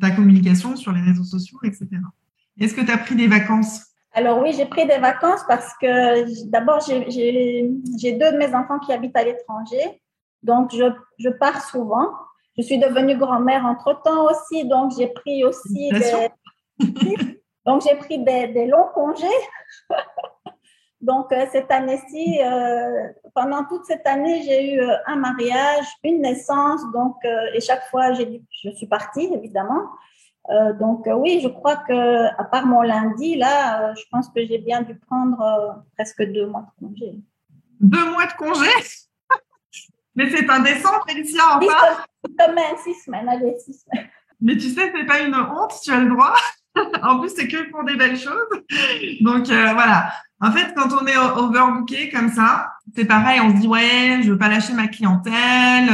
ta 0.00 0.10
communication 0.10 0.74
sur 0.74 0.92
les 0.92 1.00
réseaux 1.00 1.24
sociaux, 1.24 1.60
etc. 1.62 1.86
Est-ce 2.58 2.74
que 2.74 2.80
tu 2.80 2.90
as 2.90 2.98
pris 2.98 3.14
des 3.14 3.28
vacances? 3.28 3.87
Alors 4.18 4.40
oui, 4.40 4.52
j'ai 4.52 4.66
pris 4.66 4.84
des 4.84 4.98
vacances 4.98 5.44
parce 5.46 5.72
que 5.80 6.48
d'abord, 6.50 6.80
j'ai 6.80 7.62
deux 8.20 8.32
de 8.32 8.36
mes 8.36 8.52
enfants 8.52 8.80
qui 8.80 8.92
habitent 8.92 9.16
à 9.16 9.22
l'étranger. 9.22 10.02
Donc, 10.42 10.74
je, 10.74 10.86
je, 11.18 11.28
pars 11.28 11.62
souvent. 11.64 12.08
Je 12.56 12.62
suis 12.62 12.78
devenue 12.78 13.16
grand-mère 13.16 13.64
entre-temps 13.64 14.26
aussi, 14.28 14.64
donc 14.64 14.92
j'ai 14.98 15.06
pris 15.06 15.44
aussi 15.44 15.90
des, 15.90 16.28
donc 17.66 17.82
j'ai 17.82 17.94
pris 17.94 18.18
des, 18.18 18.48
des, 18.48 18.66
longs 18.66 18.88
congés. 18.92 19.26
donc, 21.00 21.30
euh, 21.32 21.46
cette 21.52 21.70
année-ci, 21.70 22.40
euh, 22.42 23.12
pendant 23.36 23.64
toute 23.66 23.84
cette 23.84 24.06
année, 24.06 24.42
j'ai 24.42 24.74
eu 24.74 24.80
euh, 24.80 24.96
un 25.06 25.16
mariage, 25.16 25.86
une 26.02 26.22
naissance, 26.22 26.80
donc, 26.92 27.16
et 27.54 27.60
chaque 27.60 27.86
fois, 27.88 28.12
j'ai 28.14 28.42
je 28.64 28.70
suis 28.70 28.88
partie, 28.88 29.30
évidemment. 29.32 29.82
Euh, 30.50 30.72
donc 30.72 31.06
euh, 31.06 31.14
oui, 31.14 31.40
je 31.42 31.48
crois 31.48 31.76
que 31.76 32.26
à 32.40 32.44
part 32.44 32.66
mon 32.66 32.80
lundi, 32.82 33.36
là, 33.36 33.82
euh, 33.90 33.94
je 33.96 34.04
pense 34.10 34.28
que 34.30 34.44
j'ai 34.46 34.58
bien 34.58 34.80
dû 34.82 34.94
prendre 34.94 35.84
presque 35.94 36.22
deux 36.22 36.46
mois 36.46 36.62
de 36.62 36.86
congé. 36.86 37.14
Deux 37.80 38.10
mois 38.10 38.26
de 38.26 38.32
congé? 38.32 38.70
Mais 40.14 40.30
c'est 40.30 40.48
indécent, 40.48 40.92
Félicia, 41.06 41.42
enfin 41.56 41.66
Six 42.26 42.34
semaines, 42.34 42.76
six 42.82 42.94
semaines, 43.04 43.28
allez, 43.28 43.56
six 43.58 43.84
semaines. 43.84 44.08
Mais 44.40 44.56
tu 44.56 44.70
sais, 44.70 44.92
c'est 44.94 45.04
pas 45.04 45.20
une 45.20 45.34
honte, 45.34 45.74
tu 45.82 45.92
as 45.92 46.00
le 46.00 46.08
droit. 46.08 46.34
en 47.02 47.20
plus, 47.20 47.30
c'est 47.36 47.46
que 47.46 47.70
pour 47.70 47.84
des 47.84 47.96
belles 47.96 48.18
choses. 48.18 48.48
Donc 49.20 49.46
voilà. 49.46 50.12
En 50.40 50.52
fait, 50.52 50.72
quand 50.74 50.88
on 50.92 51.06
est 51.06 51.16
overbooké 51.16 52.10
comme 52.10 52.30
ça, 52.30 52.72
c'est 52.96 53.04
pareil, 53.04 53.40
on 53.40 53.50
se 53.50 53.60
dit 53.60 53.68
ouais, 53.68 54.20
je 54.22 54.32
veux 54.32 54.38
pas 54.38 54.48
lâcher 54.48 54.72
ma 54.72 54.88
clientèle. 54.88 55.90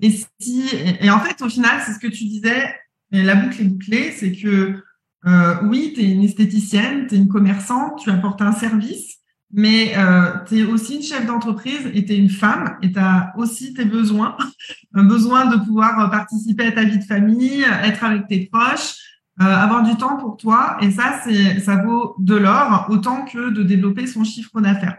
et 0.00 0.10
si, 0.40 0.96
et 1.00 1.10
en 1.10 1.20
fait, 1.20 1.42
au 1.42 1.48
final, 1.48 1.80
c'est 1.84 1.92
ce 1.92 1.98
que 1.98 2.06
tu 2.06 2.24
disais, 2.24 2.72
et 3.12 3.22
la 3.22 3.34
boucle 3.34 3.60
est 3.60 3.64
bouclée, 3.64 4.12
c'est 4.12 4.32
que 4.32 4.82
euh, 5.26 5.54
oui, 5.64 5.92
tu 5.94 6.00
es 6.00 6.10
une 6.10 6.22
esthéticienne, 6.22 7.06
tu 7.06 7.14
es 7.14 7.18
une 7.18 7.28
commerçante, 7.28 7.98
tu 7.98 8.10
apportes 8.10 8.40
un 8.40 8.52
service, 8.52 9.16
mais 9.52 9.92
euh, 9.96 10.32
tu 10.46 10.60
es 10.60 10.62
aussi 10.64 10.96
une 10.96 11.02
chef 11.02 11.26
d'entreprise 11.26 11.90
et 11.92 12.04
tu 12.04 12.12
es 12.12 12.16
une 12.16 12.30
femme 12.30 12.76
et 12.82 12.92
tu 12.92 12.98
as 12.98 13.32
aussi 13.36 13.74
tes 13.74 13.84
besoins, 13.84 14.36
un 14.94 15.04
besoin 15.04 15.46
de 15.46 15.56
pouvoir 15.56 16.10
participer 16.10 16.66
à 16.66 16.72
ta 16.72 16.84
vie 16.84 16.98
de 16.98 17.04
famille, 17.04 17.64
être 17.82 18.04
avec 18.04 18.28
tes 18.28 18.46
proches, 18.46 18.96
euh, 19.42 19.44
avoir 19.44 19.82
du 19.82 19.96
temps 19.96 20.16
pour 20.16 20.36
toi. 20.36 20.76
Et 20.80 20.90
ça, 20.90 21.20
c'est 21.24 21.60
ça 21.60 21.76
vaut 21.76 22.14
de 22.18 22.36
l'or 22.36 22.86
autant 22.90 23.24
que 23.24 23.50
de 23.50 23.62
développer 23.62 24.06
son 24.06 24.24
chiffre 24.24 24.60
d'affaires. 24.60 24.98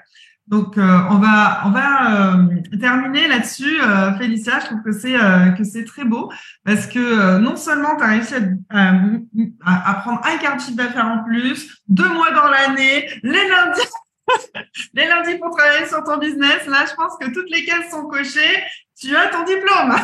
Donc 0.51 0.77
euh, 0.77 0.99
on 1.09 1.17
va 1.17 2.35
euh, 2.35 2.77
terminer 2.77 3.29
là-dessus, 3.29 3.81
euh, 3.81 4.13
Félicia. 4.17 4.59
Je 4.59 4.65
trouve 4.65 4.83
que 4.83 4.91
c'est 4.91 5.15
c'est 5.63 5.85
très 5.85 6.03
beau 6.03 6.29
parce 6.65 6.87
que 6.87 7.37
non 7.37 7.55
seulement 7.55 7.95
tu 7.95 8.03
as 8.03 8.07
réussi 8.07 8.35
à, 8.69 8.91
à, 9.89 9.93
prendre 9.95 10.21
un 10.25 10.37
quart 10.37 10.57
de 10.57 10.61
chiffre 10.61 10.75
d'affaires 10.75 11.07
en 11.07 11.23
plus, 11.23 11.81
deux 11.87 12.09
mois 12.09 12.31
dans 12.31 12.49
l'année, 12.49 13.09
les 13.23 13.47
lundis 13.47 13.87
les 14.93 15.07
lundis 15.07 15.37
pour 15.39 15.55
travailler 15.55 15.87
sur 15.87 16.03
ton 16.03 16.17
business. 16.17 16.65
Là, 16.67 16.85
je 16.89 16.95
pense 16.95 17.17
que 17.17 17.33
toutes 17.33 17.49
les 17.49 17.63
cases 17.63 17.89
sont 17.89 18.07
cochées. 18.07 18.63
Tu 18.99 19.15
as 19.15 19.27
ton 19.27 19.43
diplôme. 19.43 19.95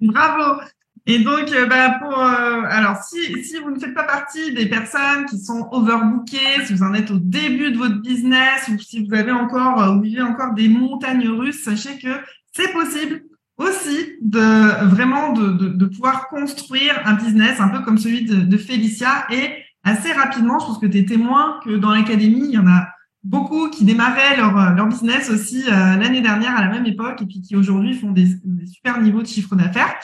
Bravo. 0.02 0.60
Et 1.06 1.18
donc, 1.18 1.50
euh, 1.50 1.66
bah, 1.66 1.98
pour, 2.00 2.16
euh, 2.16 2.62
alors, 2.68 2.98
si, 3.02 3.42
si 3.42 3.58
vous 3.58 3.72
ne 3.72 3.78
faites 3.78 3.94
pas 3.94 4.04
partie 4.04 4.54
des 4.54 4.66
personnes 4.66 5.26
qui 5.28 5.38
sont 5.38 5.68
overbookées, 5.72 6.64
si 6.64 6.74
vous 6.74 6.82
en 6.84 6.94
êtes 6.94 7.10
au 7.10 7.18
début 7.18 7.72
de 7.72 7.78
votre 7.78 8.00
business 8.00 8.68
ou 8.68 8.78
si 8.78 9.04
vous 9.04 9.14
avez 9.14 9.32
encore, 9.32 9.82
euh, 9.82 9.94
vous 9.94 10.00
vivez 10.00 10.22
encore 10.22 10.54
des 10.54 10.68
montagnes 10.68 11.28
russes, 11.28 11.64
sachez 11.64 11.98
que 11.98 12.08
c'est 12.52 12.72
possible 12.72 13.22
aussi 13.58 14.12
de 14.22 14.86
vraiment 14.86 15.32
de, 15.32 15.52
de, 15.52 15.68
de, 15.68 15.86
pouvoir 15.86 16.28
construire 16.28 17.00
un 17.04 17.14
business 17.14 17.60
un 17.60 17.68
peu 17.68 17.80
comme 17.80 17.98
celui 17.98 18.24
de, 18.24 18.36
de 18.36 18.56
Félicia 18.56 19.26
et 19.30 19.50
assez 19.84 20.12
rapidement, 20.12 20.58
je 20.60 20.66
pense 20.66 20.78
que 20.78 20.86
tu 20.86 20.98
es 20.98 21.04
témoin 21.04 21.60
que 21.64 21.76
dans 21.76 21.90
l'académie, 21.90 22.44
il 22.44 22.52
y 22.52 22.58
en 22.58 22.66
a 22.66 22.88
beaucoup 23.24 23.70
qui 23.70 23.84
démarraient 23.84 24.36
leur, 24.36 24.74
leur 24.74 24.86
business 24.86 25.30
aussi 25.30 25.64
l'année 25.68 26.20
dernière 26.20 26.56
à 26.56 26.62
la 26.62 26.68
même 26.68 26.86
époque 26.86 27.22
et 27.22 27.26
puis 27.26 27.40
qui 27.40 27.54
aujourd'hui 27.54 27.94
font 27.94 28.10
des, 28.10 28.26
des 28.44 28.66
super 28.66 29.00
niveaux 29.00 29.22
de 29.22 29.26
chiffre 29.26 29.54
d'affaires. 29.54 29.94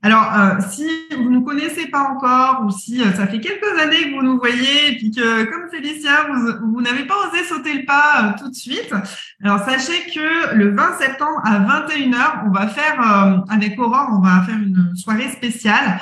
Alors, 0.00 0.32
euh, 0.34 0.54
si 0.70 0.88
vous 1.14 1.28
ne 1.28 1.40
connaissez 1.40 1.86
pas 1.88 2.00
encore 2.00 2.64
ou 2.64 2.70
si 2.70 3.02
euh, 3.02 3.12
ça 3.12 3.26
fait 3.26 3.40
quelques 3.40 3.78
années 3.78 4.10
que 4.10 4.16
vous 4.16 4.22
nous 4.22 4.38
voyez 4.38 4.92
et 4.92 4.96
puis 4.96 5.10
que, 5.10 5.44
comme 5.44 5.70
Félicia, 5.70 6.28
vous, 6.30 6.72
vous 6.72 6.80
n'avez 6.80 7.04
pas 7.04 7.14
osé 7.28 7.44
sauter 7.44 7.74
le 7.74 7.84
pas 7.84 8.24
euh, 8.24 8.38
tout 8.38 8.48
de 8.48 8.54
suite, 8.54 8.92
alors 9.44 9.60
sachez 9.64 10.10
que 10.10 10.54
le 10.54 10.74
20 10.74 10.98
septembre 10.98 11.40
à 11.44 11.60
21h, 11.60 12.46
on 12.46 12.50
va 12.50 12.68
faire, 12.68 13.44
avec 13.50 13.78
Aurore, 13.78 14.08
on 14.12 14.20
va 14.20 14.42
faire 14.42 14.56
une 14.56 14.96
soirée 14.96 15.28
spéciale 15.30 16.00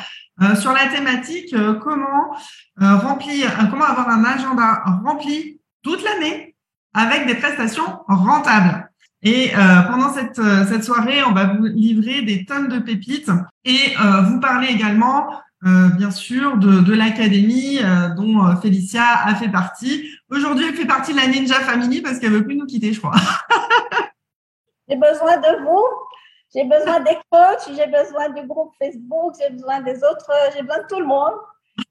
sur 0.58 0.72
la 0.72 0.86
thématique 0.86 1.54
comment 1.82 2.34
remplir, 2.78 3.50
comment 3.70 3.84
avoir 3.84 4.08
un 4.08 4.24
agenda 4.24 4.82
rempli 5.04 5.60
toute 5.82 6.02
l'année 6.02 6.49
avec 6.94 7.26
des 7.26 7.34
prestations 7.34 8.00
rentables. 8.08 8.90
Et 9.22 9.50
euh, 9.54 9.82
pendant 9.82 10.12
cette, 10.12 10.38
euh, 10.38 10.64
cette 10.66 10.84
soirée, 10.84 11.22
on 11.24 11.32
va 11.32 11.44
vous 11.44 11.64
livrer 11.66 12.22
des 12.22 12.44
tonnes 12.46 12.68
de 12.68 12.78
pépites 12.78 13.30
et 13.64 13.94
euh, 14.00 14.22
vous 14.22 14.40
parler 14.40 14.68
également, 14.68 15.28
bien 15.62 16.10
sûr, 16.10 16.56
de, 16.56 16.80
de 16.80 16.94
l'académie 16.94 17.80
dont 18.16 18.56
Félicia 18.62 19.04
a 19.26 19.34
fait 19.34 19.50
partie. 19.50 20.08
Aujourd'hui, 20.30 20.64
elle 20.66 20.74
fait 20.74 20.86
partie 20.86 21.12
de 21.12 21.18
la 21.18 21.26
Ninja 21.26 21.56
Family 21.56 22.00
parce 22.00 22.18
qu'elle 22.18 22.32
veut 22.32 22.46
plus 22.46 22.56
nous 22.56 22.64
quitter, 22.64 22.94
je 22.94 22.98
crois. 22.98 23.12
j'ai 24.88 24.96
besoin 24.96 25.36
de 25.36 25.62
vous. 25.62 25.84
J'ai 26.54 26.64
besoin 26.64 27.00
des 27.00 27.16
coachs, 27.30 27.68
j'ai 27.76 27.86
besoin 27.86 28.30
du 28.30 28.46
groupe 28.46 28.72
Facebook, 28.78 29.34
j'ai 29.38 29.50
besoin 29.50 29.82
des 29.82 29.96
autres, 29.98 30.32
j'ai 30.56 30.62
besoin 30.62 30.78
de 30.78 30.86
tout 30.88 30.98
le 30.98 31.06
monde. 31.06 31.34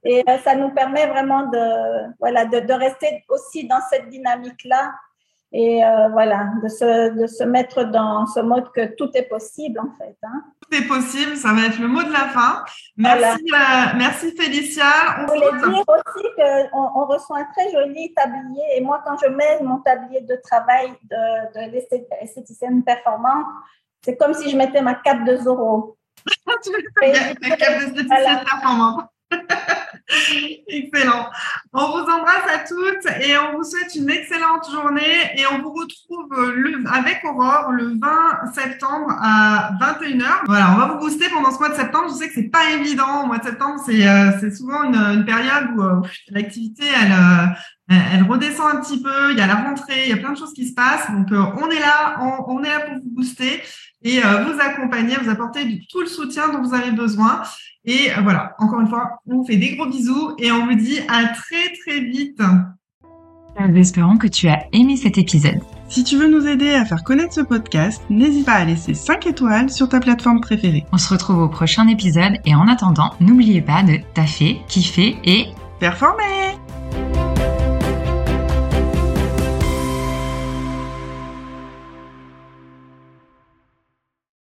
Et 0.03 0.23
ça 0.43 0.55
nous 0.55 0.69
permet 0.69 1.07
vraiment 1.07 1.47
de, 1.47 2.13
voilà, 2.19 2.45
de, 2.45 2.59
de 2.59 2.73
rester 2.73 3.23
aussi 3.29 3.67
dans 3.67 3.81
cette 3.89 4.09
dynamique-là 4.09 4.93
et 5.51 5.83
euh, 5.83 6.09
voilà, 6.09 6.49
de 6.61 6.67
se, 6.67 7.09
de 7.19 7.25
se 7.25 7.43
mettre 7.43 7.83
dans 7.83 8.27
ce 8.27 8.39
mode 8.39 8.71
que 8.71 8.95
tout 8.95 9.09
est 9.15 9.23
possible 9.23 9.79
en 9.79 9.91
fait. 9.97 10.15
Hein. 10.21 10.43
Tout 10.61 10.77
est 10.77 10.87
possible, 10.87 11.35
ça 11.35 11.53
va 11.53 11.65
être 11.65 11.79
le 11.79 11.87
mot 11.87 12.03
de 12.03 12.11
la 12.11 12.27
fin. 12.29 12.63
Merci, 12.97 13.43
voilà. 13.49 13.89
euh, 13.89 13.97
merci 13.97 14.35
Félicia. 14.37 14.85
On 15.17 15.27
Je 15.27 15.33
voulais 15.33 15.71
dire 15.71 15.83
aussi 15.87 16.25
qu'on 16.37 17.01
on 17.01 17.05
reçoit 17.07 17.39
un 17.39 17.45
très 17.45 17.71
joli 17.71 18.13
tablier 18.13 18.63
et 18.75 18.81
moi 18.81 19.01
quand 19.03 19.17
je 19.23 19.27
mets 19.27 19.59
mon 19.63 19.79
tablier 19.79 20.21
de 20.21 20.35
travail 20.43 20.91
de, 21.09 21.67
de 21.67 21.71
l'esthéticienne 21.71 22.83
performante, 22.83 23.47
c'est 24.05 24.17
comme 24.17 24.33
si 24.35 24.51
je 24.51 24.55
mettais 24.55 24.81
ma 24.81 24.95
cape 24.95 25.25
de 25.25 25.35
Zoro. 25.37 25.97
tu 26.63 26.69
mets 26.71 27.13
ta 27.33 27.55
cape 27.55 27.79
d'esthéticienne 27.79 28.05
voilà. 28.07 28.43
performante. 28.45 29.05
Excellent. 30.67 31.29
On 31.73 31.87
vous 31.87 32.09
embrasse 32.09 32.51
à 32.51 32.59
toutes 32.59 33.05
et 33.21 33.37
on 33.37 33.57
vous 33.57 33.63
souhaite 33.63 33.93
une 33.95 34.09
excellente 34.09 34.69
journée 34.71 35.31
et 35.35 35.45
on 35.51 35.61
vous 35.61 35.71
retrouve 35.71 36.51
le, 36.55 36.83
avec 36.91 37.23
Aurore 37.23 37.71
le 37.71 37.99
20 37.99 38.51
septembre 38.53 39.11
à 39.21 39.71
21h. 39.79 40.45
Voilà, 40.45 40.71
on 40.73 40.77
va 40.77 40.85
vous 40.87 40.99
booster 40.99 41.29
pendant 41.29 41.51
ce 41.51 41.59
mois 41.59 41.69
de 41.69 41.75
septembre. 41.75 42.07
Je 42.09 42.15
sais 42.15 42.27
que 42.27 42.33
c'est 42.33 42.49
pas 42.49 42.71
évident. 42.71 43.23
Au 43.23 43.27
mois 43.27 43.37
de 43.37 43.43
septembre, 43.43 43.79
c'est 43.85 44.07
euh, 44.07 44.51
souvent 44.51 44.83
une, 44.83 45.25
période 45.25 45.69
où 45.75 45.83
euh, 45.83 46.01
l'activité, 46.29 46.83
elle, 46.85 47.11
euh, 47.11 47.45
elle 47.89 48.23
redescend 48.23 48.67
un 48.75 48.81
petit 48.81 49.01
peu. 49.01 49.31
Il 49.31 49.37
y 49.37 49.41
a 49.41 49.47
la 49.47 49.55
rentrée, 49.55 50.03
il 50.05 50.09
y 50.09 50.13
a 50.13 50.17
plein 50.17 50.33
de 50.33 50.37
choses 50.37 50.53
qui 50.53 50.67
se 50.67 50.73
passent. 50.73 51.09
Donc, 51.11 51.31
euh, 51.31 51.43
on 51.61 51.69
est 51.69 51.79
là, 51.79 52.17
on, 52.21 52.53
on, 52.55 52.63
est 52.63 52.69
là 52.69 52.81
pour 52.81 52.95
vous 52.95 53.09
booster 53.15 53.61
et 54.03 54.23
euh, 54.23 54.43
vous 54.43 54.59
accompagner, 54.59 55.15
vous 55.21 55.29
apporter 55.29 55.81
tout 55.89 56.01
le 56.01 56.07
soutien 56.07 56.49
dont 56.49 56.61
vous 56.61 56.73
avez 56.73 56.91
besoin. 56.91 57.41
Et 57.85 58.11
euh, 58.11 58.21
voilà, 58.21 58.55
encore 58.59 58.79
une 58.79 58.87
fois, 58.87 59.19
on 59.25 59.37
vous 59.37 59.45
fait 59.45 59.57
des 59.57 59.75
gros 59.75 59.87
bisous 59.87 60.35
et 60.37 60.51
on 60.51 60.65
vous 60.65 60.75
dit 60.75 60.99
à 61.07 61.27
très 61.27 61.73
très 61.83 61.99
vite. 62.01 62.41
Nous 63.59 63.75
espérons 63.75 64.17
que 64.17 64.27
tu 64.27 64.47
as 64.47 64.67
aimé 64.71 64.95
cet 64.95 65.17
épisode. 65.17 65.59
Si 65.89 66.03
tu 66.03 66.15
veux 66.17 66.29
nous 66.29 66.47
aider 66.47 66.69
à 66.69 66.85
faire 66.85 67.03
connaître 67.03 67.33
ce 67.33 67.41
podcast, 67.41 68.01
n'hésite 68.09 68.45
pas 68.45 68.53
à 68.53 68.63
laisser 68.63 68.93
5 68.93 69.25
étoiles 69.27 69.69
sur 69.69 69.89
ta 69.89 69.99
plateforme 69.99 70.39
préférée. 70.39 70.85
On 70.93 70.97
se 70.97 71.09
retrouve 71.09 71.39
au 71.39 71.49
prochain 71.49 71.87
épisode 71.87 72.37
et 72.45 72.55
en 72.55 72.67
attendant, 72.67 73.15
n'oubliez 73.19 73.61
pas 73.61 73.83
de 73.83 73.97
taffer, 74.13 74.61
kiffer 74.67 75.17
et 75.25 75.47
performer 75.79 76.57